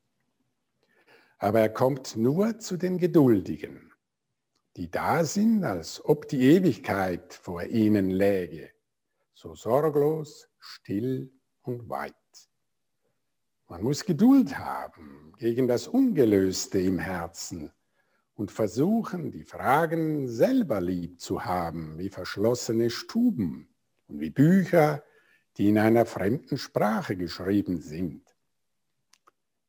Aber 1.38 1.60
er 1.60 1.70
kommt 1.70 2.16
nur 2.16 2.58
zu 2.58 2.76
den 2.76 2.98
Geduldigen, 2.98 3.92
die 4.76 4.90
da 4.90 5.24
sind, 5.24 5.64
als 5.64 6.04
ob 6.04 6.28
die 6.28 6.42
Ewigkeit 6.42 7.32
vor 7.32 7.62
ihnen 7.62 8.10
läge, 8.10 8.70
so 9.32 9.54
sorglos, 9.54 10.48
still 10.58 11.32
und 11.62 11.88
weit. 11.88 12.19
Man 13.70 13.84
muss 13.84 14.04
Geduld 14.04 14.58
haben 14.58 15.32
gegen 15.38 15.68
das 15.68 15.86
Ungelöste 15.86 16.80
im 16.80 16.98
Herzen 16.98 17.70
und 18.34 18.50
versuchen, 18.50 19.30
die 19.30 19.44
Fragen 19.44 20.26
selber 20.26 20.80
lieb 20.80 21.20
zu 21.20 21.44
haben, 21.44 21.96
wie 21.96 22.08
verschlossene 22.08 22.90
Stuben 22.90 23.68
und 24.08 24.18
wie 24.18 24.30
Bücher, 24.30 25.04
die 25.56 25.68
in 25.68 25.78
einer 25.78 26.04
fremden 26.04 26.58
Sprache 26.58 27.16
geschrieben 27.16 27.80
sind. 27.80 28.26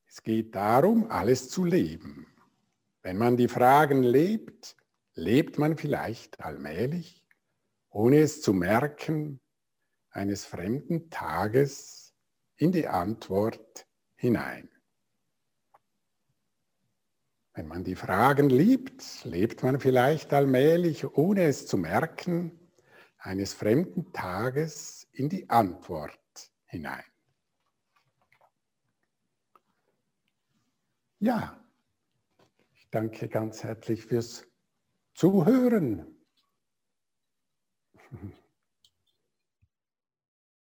Es 0.08 0.24
geht 0.24 0.56
darum, 0.56 1.12
alles 1.12 1.52
zu 1.52 1.64
leben. 1.64 2.26
Wenn 3.04 3.20
man 3.20 3.38
die 3.38 3.50
Fragen 3.50 4.02
lebt, 4.02 4.78
lebt 5.14 5.60
man 5.60 5.78
vielleicht 5.78 6.42
allmählich, 6.42 7.24
ohne 7.92 8.22
es 8.22 8.42
zu 8.42 8.52
merken, 8.52 9.40
eines 10.10 10.44
fremden 10.44 11.12
Tages 11.12 12.16
in 12.56 12.72
die 12.72 12.88
Antwort 12.88 13.86
hinein. 14.22 14.70
Wenn 17.54 17.68
man 17.68 17.84
die 17.84 17.96
Fragen 17.96 18.50
liebt, 18.50 19.26
lebt 19.26 19.64
man 19.64 19.80
vielleicht 19.80 20.32
allmählich, 20.32 21.06
ohne 21.06 21.44
es 21.44 21.68
zu 21.68 21.76
merken, 21.78 22.58
eines 23.18 23.54
fremden 23.54 24.14
Tages 24.14 25.08
in 25.12 25.28
die 25.28 25.50
Antwort 25.50 26.20
hinein. 26.66 27.04
Ja, 31.20 31.60
ich 32.74 32.90
danke 32.90 33.28
ganz 33.28 33.64
herzlich 33.64 34.06
fürs 34.06 34.48
Zuhören. 35.14 36.16